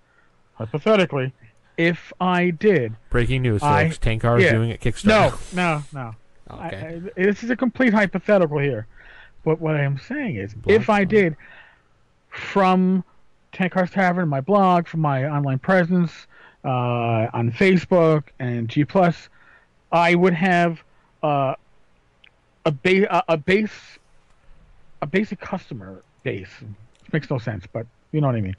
hypothetically, 0.54 1.32
if 1.76 2.12
I 2.20 2.50
did, 2.50 2.94
Breaking 3.10 3.42
news, 3.42 3.62
I- 3.62 3.88
folks. 3.88 3.98
Tenkar 3.98 4.38
is 4.38 4.44
yeah. 4.44 4.52
doing 4.52 4.72
a 4.72 4.76
Kickstarter. 4.76 5.54
no, 5.54 5.82
no, 5.82 5.84
no. 5.92 6.14
Okay. 6.50 7.00
I, 7.16 7.22
this 7.22 7.42
is 7.42 7.48
a 7.48 7.56
complete 7.56 7.94
hypothetical 7.94 8.58
here. 8.58 8.86
But 9.44 9.62
what 9.62 9.76
I 9.76 9.82
am 9.82 9.98
saying 9.98 10.36
is, 10.36 10.52
Black 10.52 10.76
if 10.76 10.90
I 10.90 11.04
did 11.04 11.36
from 12.28 13.02
Tenkar's 13.52 13.90
Tavern, 13.90 14.28
my 14.28 14.42
blog, 14.42 14.86
from 14.86 15.00
my 15.00 15.24
online 15.24 15.58
presence 15.58 16.26
uh, 16.62 17.28
on 17.32 17.50
Facebook 17.50 18.24
and 18.38 18.68
G 18.68 18.84
Plus, 18.84 19.30
I 19.90 20.14
would 20.14 20.34
have 20.34 20.84
a, 21.24 22.70
ba- 22.70 23.16
a, 23.16 23.34
a 23.34 23.36
base, 23.36 23.98
a 25.02 25.06
basic 25.06 25.40
customer 25.40 26.02
base. 26.22 26.50
It 26.60 27.12
makes 27.12 27.30
no 27.30 27.38
sense, 27.38 27.64
but 27.72 27.86
you 28.12 28.20
know 28.20 28.28
what 28.28 28.36
I 28.36 28.40
mean. 28.40 28.56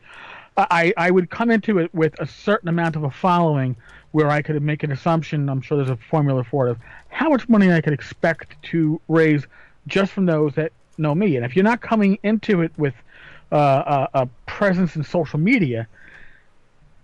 I, 0.57 0.93
I 0.95 1.11
would 1.11 1.29
come 1.29 1.51
into 1.51 1.79
it 1.79 1.93
with 1.93 2.17
a 2.19 2.25
certain 2.25 2.69
amount 2.69 2.95
of 2.95 3.03
a 3.03 3.11
following 3.11 3.75
where 4.11 4.29
I 4.29 4.41
could 4.41 4.61
make 4.61 4.83
an 4.83 4.91
assumption. 4.91 5.49
I'm 5.49 5.61
sure 5.61 5.77
there's 5.77 5.89
a 5.89 5.97
formula 5.97 6.45
for 6.45 6.67
it 6.67 6.71
of 6.71 6.77
how 7.09 7.29
much 7.29 7.49
money 7.49 7.73
I 7.73 7.81
could 7.81 7.91
expect 7.91 8.55
to 8.71 9.01
raise 9.09 9.45
just 9.87 10.13
from 10.13 10.25
those 10.25 10.53
that 10.55 10.71
know 10.97 11.13
me. 11.13 11.35
And 11.35 11.45
if 11.45 11.55
you're 11.55 11.65
not 11.65 11.81
coming 11.81 12.17
into 12.23 12.61
it 12.61 12.71
with 12.77 12.93
uh, 13.51 14.07
a, 14.13 14.21
a 14.21 14.29
presence 14.45 14.95
in 14.95 15.03
social 15.03 15.39
media, 15.39 15.87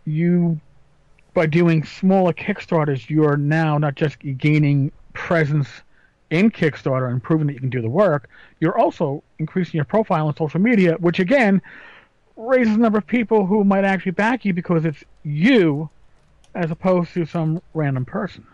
you 0.06 0.60
by 1.34 1.46
doing 1.46 1.84
smaller 1.84 2.34
Kickstarters, 2.34 3.10
you're 3.10 3.38
now 3.38 3.78
not 3.78 3.96
just 3.96 4.18
gaining 4.38 4.92
presence 5.14 5.68
in 6.30 6.50
Kickstarter 6.50 7.10
and 7.10 7.22
proving 7.22 7.48
that 7.48 7.54
you 7.54 7.60
can 7.60 7.70
do 7.70 7.82
the 7.82 7.90
work. 7.90 8.30
You're 8.60 8.78
also 8.78 9.22
increasing 9.38 9.78
your 9.78 9.86
profile 9.86 10.28
on 10.28 10.36
social 10.36 10.60
media, 10.60 10.96
which 11.00 11.20
again 11.20 11.62
raises 12.38 12.74
the 12.74 12.80
number 12.80 12.98
of 12.98 13.06
people 13.06 13.46
who 13.46 13.64
might 13.64 13.84
actually 13.84 14.14
back 14.14 14.46
you 14.46 14.54
because 14.54 14.86
it's 14.86 15.04
you 15.24 15.90
as 16.56 16.72
opposed 16.72 17.14
to 17.14 17.26
some 17.26 17.62
random 17.74 18.06
person. 18.06 18.46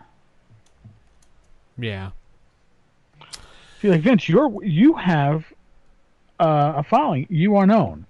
Yeah. 1.78 2.10
See, 3.80 3.88
like 3.88 4.00
Vince, 4.00 4.28
you're 4.28 4.62
you 4.64 4.94
have 4.94 5.44
uh, 6.40 6.74
a 6.76 6.82
following. 6.82 7.26
You 7.30 7.56
are 7.56 7.66
known. 7.66 8.06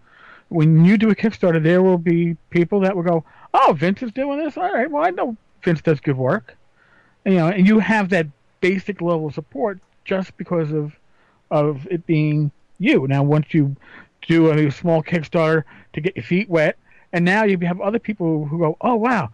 When 0.49 0.85
you 0.85 0.97
do 0.97 1.11
a 1.11 1.15
Kickstarter, 1.15 1.63
there 1.63 1.83
will 1.83 1.99
be 1.99 2.37
people 2.49 2.81
that 2.81 2.97
will 2.97 3.03
go, 3.03 3.25
"Oh, 3.53 3.75
Vince 3.79 4.03
is 4.03 4.13
doing 4.13 4.39
this. 4.39 4.57
All 4.57 4.73
right, 4.73 4.91
well, 4.91 5.05
I 5.05 5.11
know 5.11 5.37
Vince 5.63 5.83
does 5.83 6.01
good 6.01 6.17
work." 6.17 6.57
And, 7.27 7.35
you 7.35 7.41
know, 7.41 7.49
and 7.49 7.67
you 7.67 7.79
have 7.81 8.09
that 8.11 8.27
basic 8.61 9.01
level 9.01 9.27
of 9.27 9.35
support 9.35 9.79
just 10.05 10.37
because 10.37 10.73
of 10.73 10.97
of 11.51 11.87
it 11.91 12.07
being 12.07 12.51
you. 12.79 13.07
Now, 13.09 13.23
once 13.23 13.53
you 13.53 13.77
do 14.27 14.51
a 14.51 14.71
small 14.71 15.03
Kickstarter 15.03 15.65
to 15.95 16.01
get 16.01 16.17
your 16.17 16.25
feet 16.25 16.49
wet, 16.49 16.77
and 17.13 17.25
now 17.25 17.45
you 17.45 17.59
have 17.59 17.81
other 17.81 17.99
people 17.99 18.45
who 18.47 18.59
go, 18.59 18.77
"Oh, 18.81 18.97
wow." 18.97 19.31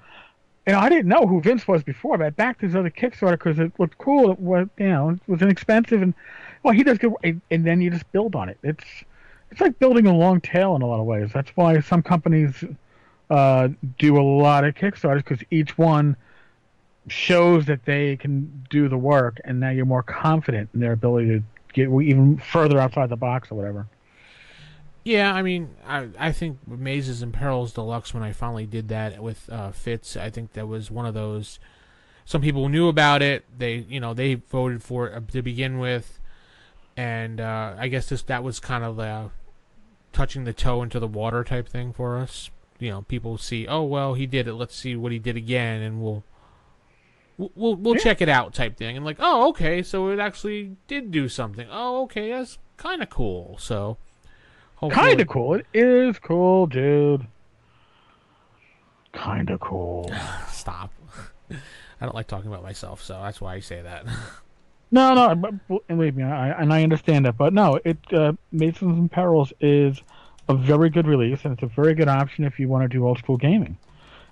Know, 0.66 0.78
I 0.78 0.88
didn't 0.88 1.08
know 1.08 1.26
who 1.26 1.42
Vince 1.42 1.68
was 1.68 1.82
before, 1.82 2.16
but 2.16 2.26
I 2.26 2.30
backed 2.30 2.62
his 2.62 2.74
other 2.74 2.88
Kickstarter 2.88 3.32
because 3.32 3.58
it 3.58 3.72
looked 3.78 3.98
cool. 3.98 4.30
It 4.30 4.40
was, 4.40 4.66
you 4.78 4.88
know, 4.88 5.10
it 5.10 5.20
was 5.26 5.42
inexpensive, 5.42 6.00
and 6.00 6.14
well, 6.62 6.72
he 6.72 6.82
does 6.82 6.98
good. 6.98 7.12
And, 7.22 7.40
and 7.50 7.66
then 7.66 7.80
you 7.80 7.90
just 7.90 8.10
build 8.12 8.34
on 8.34 8.48
it. 8.48 8.58
It's 8.62 8.84
it's 9.50 9.60
like 9.60 9.78
building 9.78 10.06
a 10.06 10.14
long 10.14 10.40
tail 10.40 10.74
in 10.74 10.82
a 10.82 10.86
lot 10.86 11.00
of 11.00 11.06
ways. 11.06 11.30
That's 11.32 11.50
why 11.50 11.80
some 11.80 12.02
companies 12.02 12.64
uh, 13.30 13.68
do 13.98 14.18
a 14.18 14.22
lot 14.22 14.64
of 14.64 14.74
Kickstarters 14.74 15.18
because 15.18 15.40
each 15.50 15.76
one 15.76 16.16
shows 17.08 17.66
that 17.66 17.84
they 17.84 18.16
can 18.16 18.66
do 18.70 18.88
the 18.88 18.96
work, 18.96 19.40
and 19.44 19.60
now 19.60 19.70
you're 19.70 19.84
more 19.84 20.02
confident 20.02 20.70
in 20.74 20.80
their 20.80 20.92
ability 20.92 21.28
to 21.28 21.42
get 21.72 21.88
even 21.88 22.38
further 22.38 22.78
outside 22.78 23.08
the 23.08 23.16
box 23.16 23.50
or 23.50 23.56
whatever. 23.56 23.86
Yeah, 25.04 25.34
I 25.34 25.42
mean, 25.42 25.70
I 25.86 26.08
I 26.18 26.32
think 26.32 26.58
Mazes 26.66 27.20
and 27.20 27.32
Perils 27.32 27.74
Deluxe 27.74 28.14
when 28.14 28.22
I 28.22 28.32
finally 28.32 28.64
did 28.64 28.88
that 28.88 29.22
with 29.22 29.50
uh, 29.50 29.70
Fitz, 29.70 30.16
I 30.16 30.30
think 30.30 30.54
that 30.54 30.66
was 30.66 30.90
one 30.90 31.04
of 31.04 31.12
those. 31.12 31.58
Some 32.24 32.40
people 32.40 32.70
knew 32.70 32.88
about 32.88 33.20
it. 33.20 33.44
They 33.56 33.74
you 33.88 34.00
know 34.00 34.14
they 34.14 34.34
voted 34.34 34.82
for 34.82 35.08
it 35.08 35.28
to 35.28 35.42
begin 35.42 35.78
with, 35.78 36.18
and 36.96 37.38
uh, 37.38 37.74
I 37.78 37.88
guess 37.88 38.08
this 38.08 38.22
that 38.22 38.42
was 38.42 38.60
kind 38.60 38.82
of 38.82 38.98
uh, 38.98 39.28
touching 40.14 40.44
the 40.44 40.54
toe 40.54 40.82
into 40.82 40.98
the 40.98 41.06
water 41.06 41.44
type 41.44 41.68
thing 41.68 41.92
for 41.92 42.16
us. 42.16 42.48
You 42.78 42.90
know, 42.90 43.02
people 43.02 43.36
see, 43.36 43.66
oh 43.66 43.82
well, 43.82 44.14
he 44.14 44.26
did 44.26 44.48
it. 44.48 44.54
Let's 44.54 44.74
see 44.74 44.96
what 44.96 45.12
he 45.12 45.18
did 45.18 45.36
again, 45.36 45.82
and 45.82 46.02
we'll 46.02 46.24
we'll 47.38 47.74
we'll, 47.76 47.94
Yeah. 47.96 48.02
check 48.02 48.20
it 48.20 48.28
out 48.28 48.54
type 48.54 48.76
thing. 48.76 48.96
And 48.96 49.04
like, 49.04 49.16
oh 49.20 49.48
okay, 49.50 49.82
so 49.82 50.08
it 50.10 50.18
actually 50.18 50.76
did 50.88 51.10
do 51.10 51.28
something. 51.28 51.66
Oh 51.70 52.02
okay, 52.04 52.30
that's 52.30 52.58
kind 52.76 53.02
of 53.02 53.10
cool. 53.10 53.56
So. 53.58 53.96
hopefully- 54.76 55.02
Kind 55.08 55.20
of 55.20 55.28
cool. 55.28 55.54
It 55.54 55.66
is 55.72 56.18
cool, 56.18 56.66
dude. 56.66 57.26
Kind 59.12 59.50
of 59.50 59.60
cool. 59.60 60.10
Stop. 60.48 60.92
I 62.00 62.04
don't 62.06 62.14
like 62.14 62.26
talking 62.26 62.48
about 62.50 62.62
myself, 62.62 63.02
so 63.02 63.20
that's 63.22 63.40
why 63.40 63.54
I 63.54 63.60
say 63.60 63.80
that. 63.82 64.04
No, 64.90 65.14
no, 65.14 65.34
but, 65.34 65.86
believe 65.88 66.14
me, 66.16 66.22
I, 66.24 66.50
and 66.50 66.72
I 66.72 66.82
understand 66.82 67.24
that, 67.26 67.36
but 67.36 67.52
no, 67.52 67.80
it 67.84 67.96
uh, 68.12 68.34
Mazes 68.52 68.82
and 68.82 69.10
Perils 69.10 69.52
is 69.60 70.00
a 70.48 70.54
very 70.54 70.90
good 70.90 71.06
release, 71.06 71.40
and 71.44 71.54
it's 71.54 71.62
a 71.62 71.66
very 71.74 71.94
good 71.94 72.06
option 72.08 72.44
if 72.44 72.58
you 72.60 72.68
want 72.68 72.82
to 72.84 72.88
do 72.88 73.06
old 73.06 73.18
school 73.18 73.36
gaming. 73.36 73.76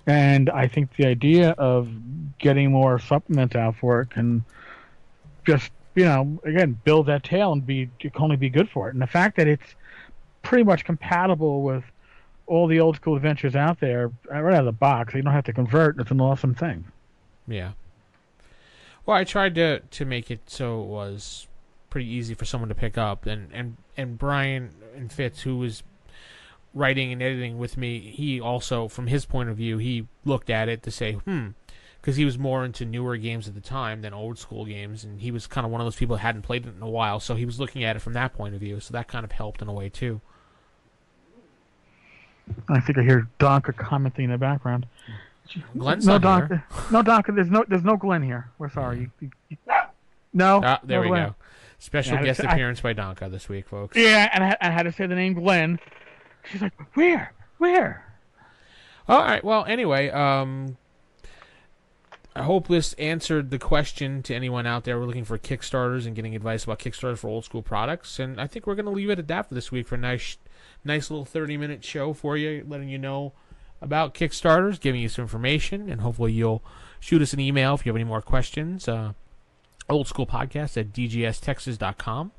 And 0.05 0.49
I 0.49 0.67
think 0.67 0.95
the 0.95 1.05
idea 1.05 1.51
of 1.51 1.89
getting 2.37 2.71
more 2.71 2.99
supplements 2.99 3.55
out 3.55 3.75
for 3.77 4.01
it 4.01 4.09
can 4.09 4.43
just, 5.45 5.71
you 5.95 6.05
know, 6.05 6.41
again, 6.43 6.77
build 6.83 7.07
that 7.07 7.23
tail 7.23 7.53
and 7.53 7.65
be 7.65 7.89
can 7.99 8.11
only 8.19 8.35
be 8.35 8.49
good 8.49 8.69
for 8.69 8.89
it. 8.89 8.93
And 8.93 9.01
the 9.01 9.07
fact 9.07 9.37
that 9.37 9.47
it's 9.47 9.75
pretty 10.41 10.63
much 10.63 10.83
compatible 10.83 11.61
with 11.61 11.83
all 12.47 12.67
the 12.67 12.79
old 12.79 12.97
school 12.97 13.15
adventures 13.15 13.55
out 13.55 13.79
there 13.79 14.11
uh, 14.31 14.41
right 14.41 14.55
out 14.55 14.59
of 14.59 14.65
the 14.65 14.71
box, 14.73 15.13
you 15.13 15.21
don't 15.21 15.33
have 15.33 15.45
to 15.45 15.53
convert. 15.53 15.97
It's 15.99 16.11
an 16.11 16.21
awesome 16.21 16.53
thing. 16.53 16.85
yeah. 17.47 17.71
Well, 19.05 19.17
I 19.17 19.23
tried 19.25 19.55
to 19.55 19.79
to 19.79 20.05
make 20.05 20.31
it 20.31 20.49
so 20.49 20.81
it 20.81 20.87
was 20.87 21.47
pretty 21.89 22.07
easy 22.07 22.33
for 22.33 22.45
someone 22.45 22.69
to 22.69 22.75
pick 22.75 22.97
up, 22.97 23.25
and 23.25 23.49
and 23.53 23.77
and 23.97 24.17
Brian 24.17 24.71
and 24.95 25.11
Fitz, 25.11 25.41
who 25.41 25.57
was 25.57 25.83
writing 26.73 27.11
and 27.11 27.21
editing 27.21 27.57
with 27.57 27.77
me, 27.77 27.99
he 27.99 28.39
also, 28.41 28.87
from 28.87 29.07
his 29.07 29.25
point 29.25 29.49
of 29.49 29.57
view, 29.57 29.77
he 29.77 30.07
looked 30.25 30.49
at 30.49 30.69
it 30.69 30.81
to 30.83 30.91
say, 30.91 31.13
hmm, 31.13 31.49
because 32.01 32.15
he 32.17 32.25
was 32.25 32.37
more 32.37 32.65
into 32.65 32.83
newer 32.85 33.15
games 33.17 33.47
at 33.47 33.53
the 33.55 33.61
time 33.61 34.01
than 34.01 34.13
old 34.13 34.37
school 34.37 34.65
games, 34.65 35.03
and 35.03 35.21
he 35.21 35.31
was 35.31 35.47
kind 35.47 35.65
of 35.65 35.71
one 35.71 35.79
of 35.81 35.85
those 35.85 35.95
people 35.95 36.15
that 36.15 36.21
hadn't 36.21 36.41
played 36.41 36.65
it 36.65 36.73
in 36.75 36.81
a 36.81 36.89
while, 36.89 37.19
so 37.19 37.35
he 37.35 37.45
was 37.45 37.59
looking 37.59 37.83
at 37.83 37.95
it 37.95 37.99
from 37.99 38.13
that 38.13 38.33
point 38.33 38.53
of 38.55 38.59
view, 38.59 38.79
so 38.79 38.91
that 38.91 39.07
kind 39.07 39.23
of 39.23 39.31
helped 39.31 39.61
in 39.61 39.67
a 39.67 39.73
way 39.73 39.87
too. 39.89 40.19
I 42.69 42.79
think 42.81 42.97
I 42.97 43.03
hear 43.03 43.27
Donka 43.39 43.75
commenting 43.75 44.25
in 44.25 44.31
the 44.31 44.37
background. 44.37 44.85
Glenn's 45.77 46.05
no 46.05 46.17
not 46.17 46.47
here. 46.49 46.63
Donka. 46.69 46.91
No 46.91 47.03
Donka. 47.03 47.35
There's 47.35 47.49
no 47.49 47.63
there's 47.67 47.83
no 47.83 47.95
Glenn 47.95 48.21
here. 48.21 48.49
We're 48.57 48.69
sorry. 48.69 48.99
You, 48.99 49.11
you, 49.21 49.29
you- 49.49 49.57
no. 50.33 50.61
Ah, 50.63 50.79
there 50.83 50.97
no 50.97 51.01
we 51.03 51.07
Glenn. 51.09 51.27
go. 51.29 51.35
Special 51.79 52.17
I 52.17 52.23
guest 52.23 52.43
I- 52.43 52.51
appearance 52.51 52.81
by 52.81 52.93
Donka 52.93 53.29
this 53.31 53.47
week, 53.47 53.67
folks. 53.67 53.95
Yeah, 53.95 54.29
and 54.33 54.43
I, 54.43 54.57
I 54.59 54.71
had 54.71 54.83
to 54.83 54.91
say 54.91 55.05
the 55.05 55.15
name 55.15 55.35
Glenn. 55.35 55.79
She's 56.51 56.61
like, 56.61 56.73
where, 56.95 57.33
where? 57.57 58.13
All 59.07 59.19
right. 59.19 59.43
Well, 59.43 59.65
anyway, 59.65 60.09
um, 60.09 60.77
I 62.35 62.43
hope 62.43 62.67
this 62.67 62.93
answered 62.93 63.51
the 63.51 63.59
question 63.59 64.23
to 64.23 64.33
anyone 64.35 64.65
out 64.65 64.85
there. 64.85 64.99
We're 64.99 65.05
looking 65.05 65.25
for 65.25 65.37
Kickstarters 65.37 66.05
and 66.05 66.15
getting 66.15 66.35
advice 66.35 66.63
about 66.63 66.79
Kickstarters 66.79 67.19
for 67.19 67.27
old 67.27 67.45
school 67.45 67.61
products, 67.61 68.17
and 68.19 68.39
I 68.41 68.47
think 68.47 68.65
we're 68.65 68.75
going 68.75 68.85
to 68.85 68.91
leave 68.91 69.09
it 69.09 69.19
at 69.19 69.27
that 69.27 69.47
for 69.47 69.55
this 69.55 69.71
week 69.71 69.87
for 69.87 69.95
a 69.95 69.99
nice, 69.99 70.37
nice 70.83 71.11
little 71.11 71.25
thirty-minute 71.25 71.83
show 71.83 72.13
for 72.13 72.35
you, 72.35 72.65
letting 72.67 72.89
you 72.89 72.97
know 72.97 73.33
about 73.81 74.13
Kickstarters, 74.13 74.79
giving 74.79 75.01
you 75.01 75.09
some 75.09 75.23
information, 75.23 75.89
and 75.89 76.01
hopefully 76.01 76.31
you'll 76.31 76.63
shoot 76.99 77.21
us 77.21 77.33
an 77.33 77.39
email 77.39 77.75
if 77.75 77.85
you 77.85 77.91
have 77.91 77.97
any 77.97 78.05
more 78.05 78.21
questions. 78.21 78.87
Uh, 78.87 79.13
old 79.89 80.07
school 80.07 80.25
podcast 80.25 80.77
at 80.77 80.93
dgstexas.com. 80.93 82.31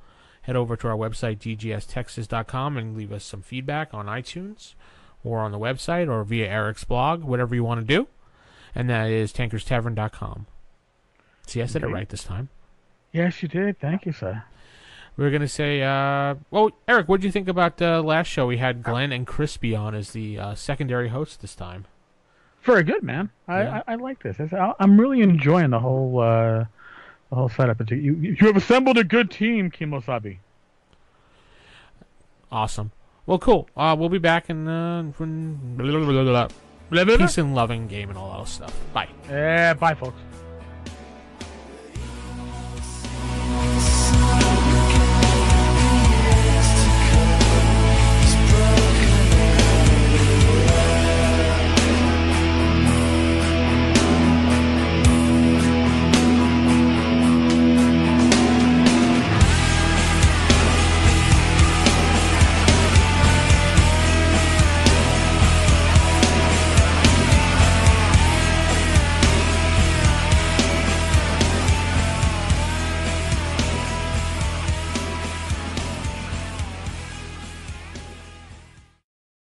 Head 0.45 0.57
over 0.57 0.77
to 0.77 0.89
our 0.89 0.97
website, 0.97 1.39
dgstexas.com, 1.39 2.77
and 2.77 2.97
leave 2.97 3.13
us 3.13 3.25
some 3.25 3.43
feedback 3.43 3.93
on 3.95 4.07
iTunes 4.07 4.75
or 5.23 5.39
on 5.41 5.53
the 5.53 5.59
website 5.59 6.09
or 6.09 6.23
via 6.25 6.47
Eric's 6.49 6.85
blog, 6.85 7.25
whatever 7.25 7.55
you 7.55 7.65
want 7.65 7.81
to 7.81 7.87
do. 7.87 8.07
And 8.75 8.91
that 8.91 9.09
is 9.11 9.33
tenkarstavern.com. 9.33 10.47
See, 11.47 11.63
I 11.63 11.67
said 11.67 11.83
it 11.83 11.89
right 11.89 12.09
this 12.09 12.25
time. 12.25 12.49
Yes, 13.13 13.43
you 13.43 13.49
did. 13.49 13.79
Thank 13.79 14.07
you, 14.07 14.13
sir. 14.13 14.43
We 15.17 15.25
are 15.25 15.31
going 15.31 15.43
to 15.43 15.49
say, 15.49 15.81
uh, 15.83 16.35
well, 16.51 16.71
Eric, 16.89 17.09
what 17.09 17.21
did 17.21 17.27
you 17.27 17.33
think 17.33 17.47
about 17.49 17.81
uh, 17.81 18.03
last 18.03 18.27
show? 18.27 18.47
We 18.49 18.57
had 18.57 18.83
Glenn 18.83 19.13
and 19.13 19.27
Crispy 19.27 19.75
on 19.75 19.95
as 19.95 20.11
the 20.11 20.39
uh, 20.39 20.55
secondary 20.57 21.09
hosts 21.09 21.37
this 21.37 21.55
time. 21.55 21.85
Very 22.63 22.83
good, 22.83 23.03
man. 23.05 23.31
I, 23.47 23.63
Yeah. 23.63 23.83
I, 23.87 23.93
I 23.93 23.95
like 23.95 24.23
this. 24.23 24.41
I- 24.53 24.75
I'm 24.81 25.01
really 25.01 25.21
enjoying 25.21 25.71
the 25.71 25.79
whole 25.79 26.19
uh, 26.19 26.59
the 26.61 26.69
whole 27.35 27.49
setup. 27.49 27.81
It's- 27.81 27.99
You, 28.01 28.15
you 28.15 28.37
you 28.41 28.47
have 28.47 28.57
assembled 28.57 28.99
a 28.99 29.05
good 29.05 29.31
team, 29.31 29.71
Kimosabi. 29.71 30.39
Awesome. 32.51 32.93
Well, 33.27 33.39
cool. 33.39 33.69
Uh, 33.77 33.97
we'll 33.99 34.09
be 34.11 34.19
back 34.19 34.51
in 34.51 34.69
uh, 34.69 35.11
peace 37.19 37.39
and 37.39 37.55
loving 37.55 37.87
game 37.89 38.11
and 38.11 38.19
all 38.19 38.39
that 38.39 38.49
stuff. 38.49 38.79
Bye. 38.93 39.09
Yeah, 39.29 39.75
bye, 39.75 39.95
folks. 39.95 40.19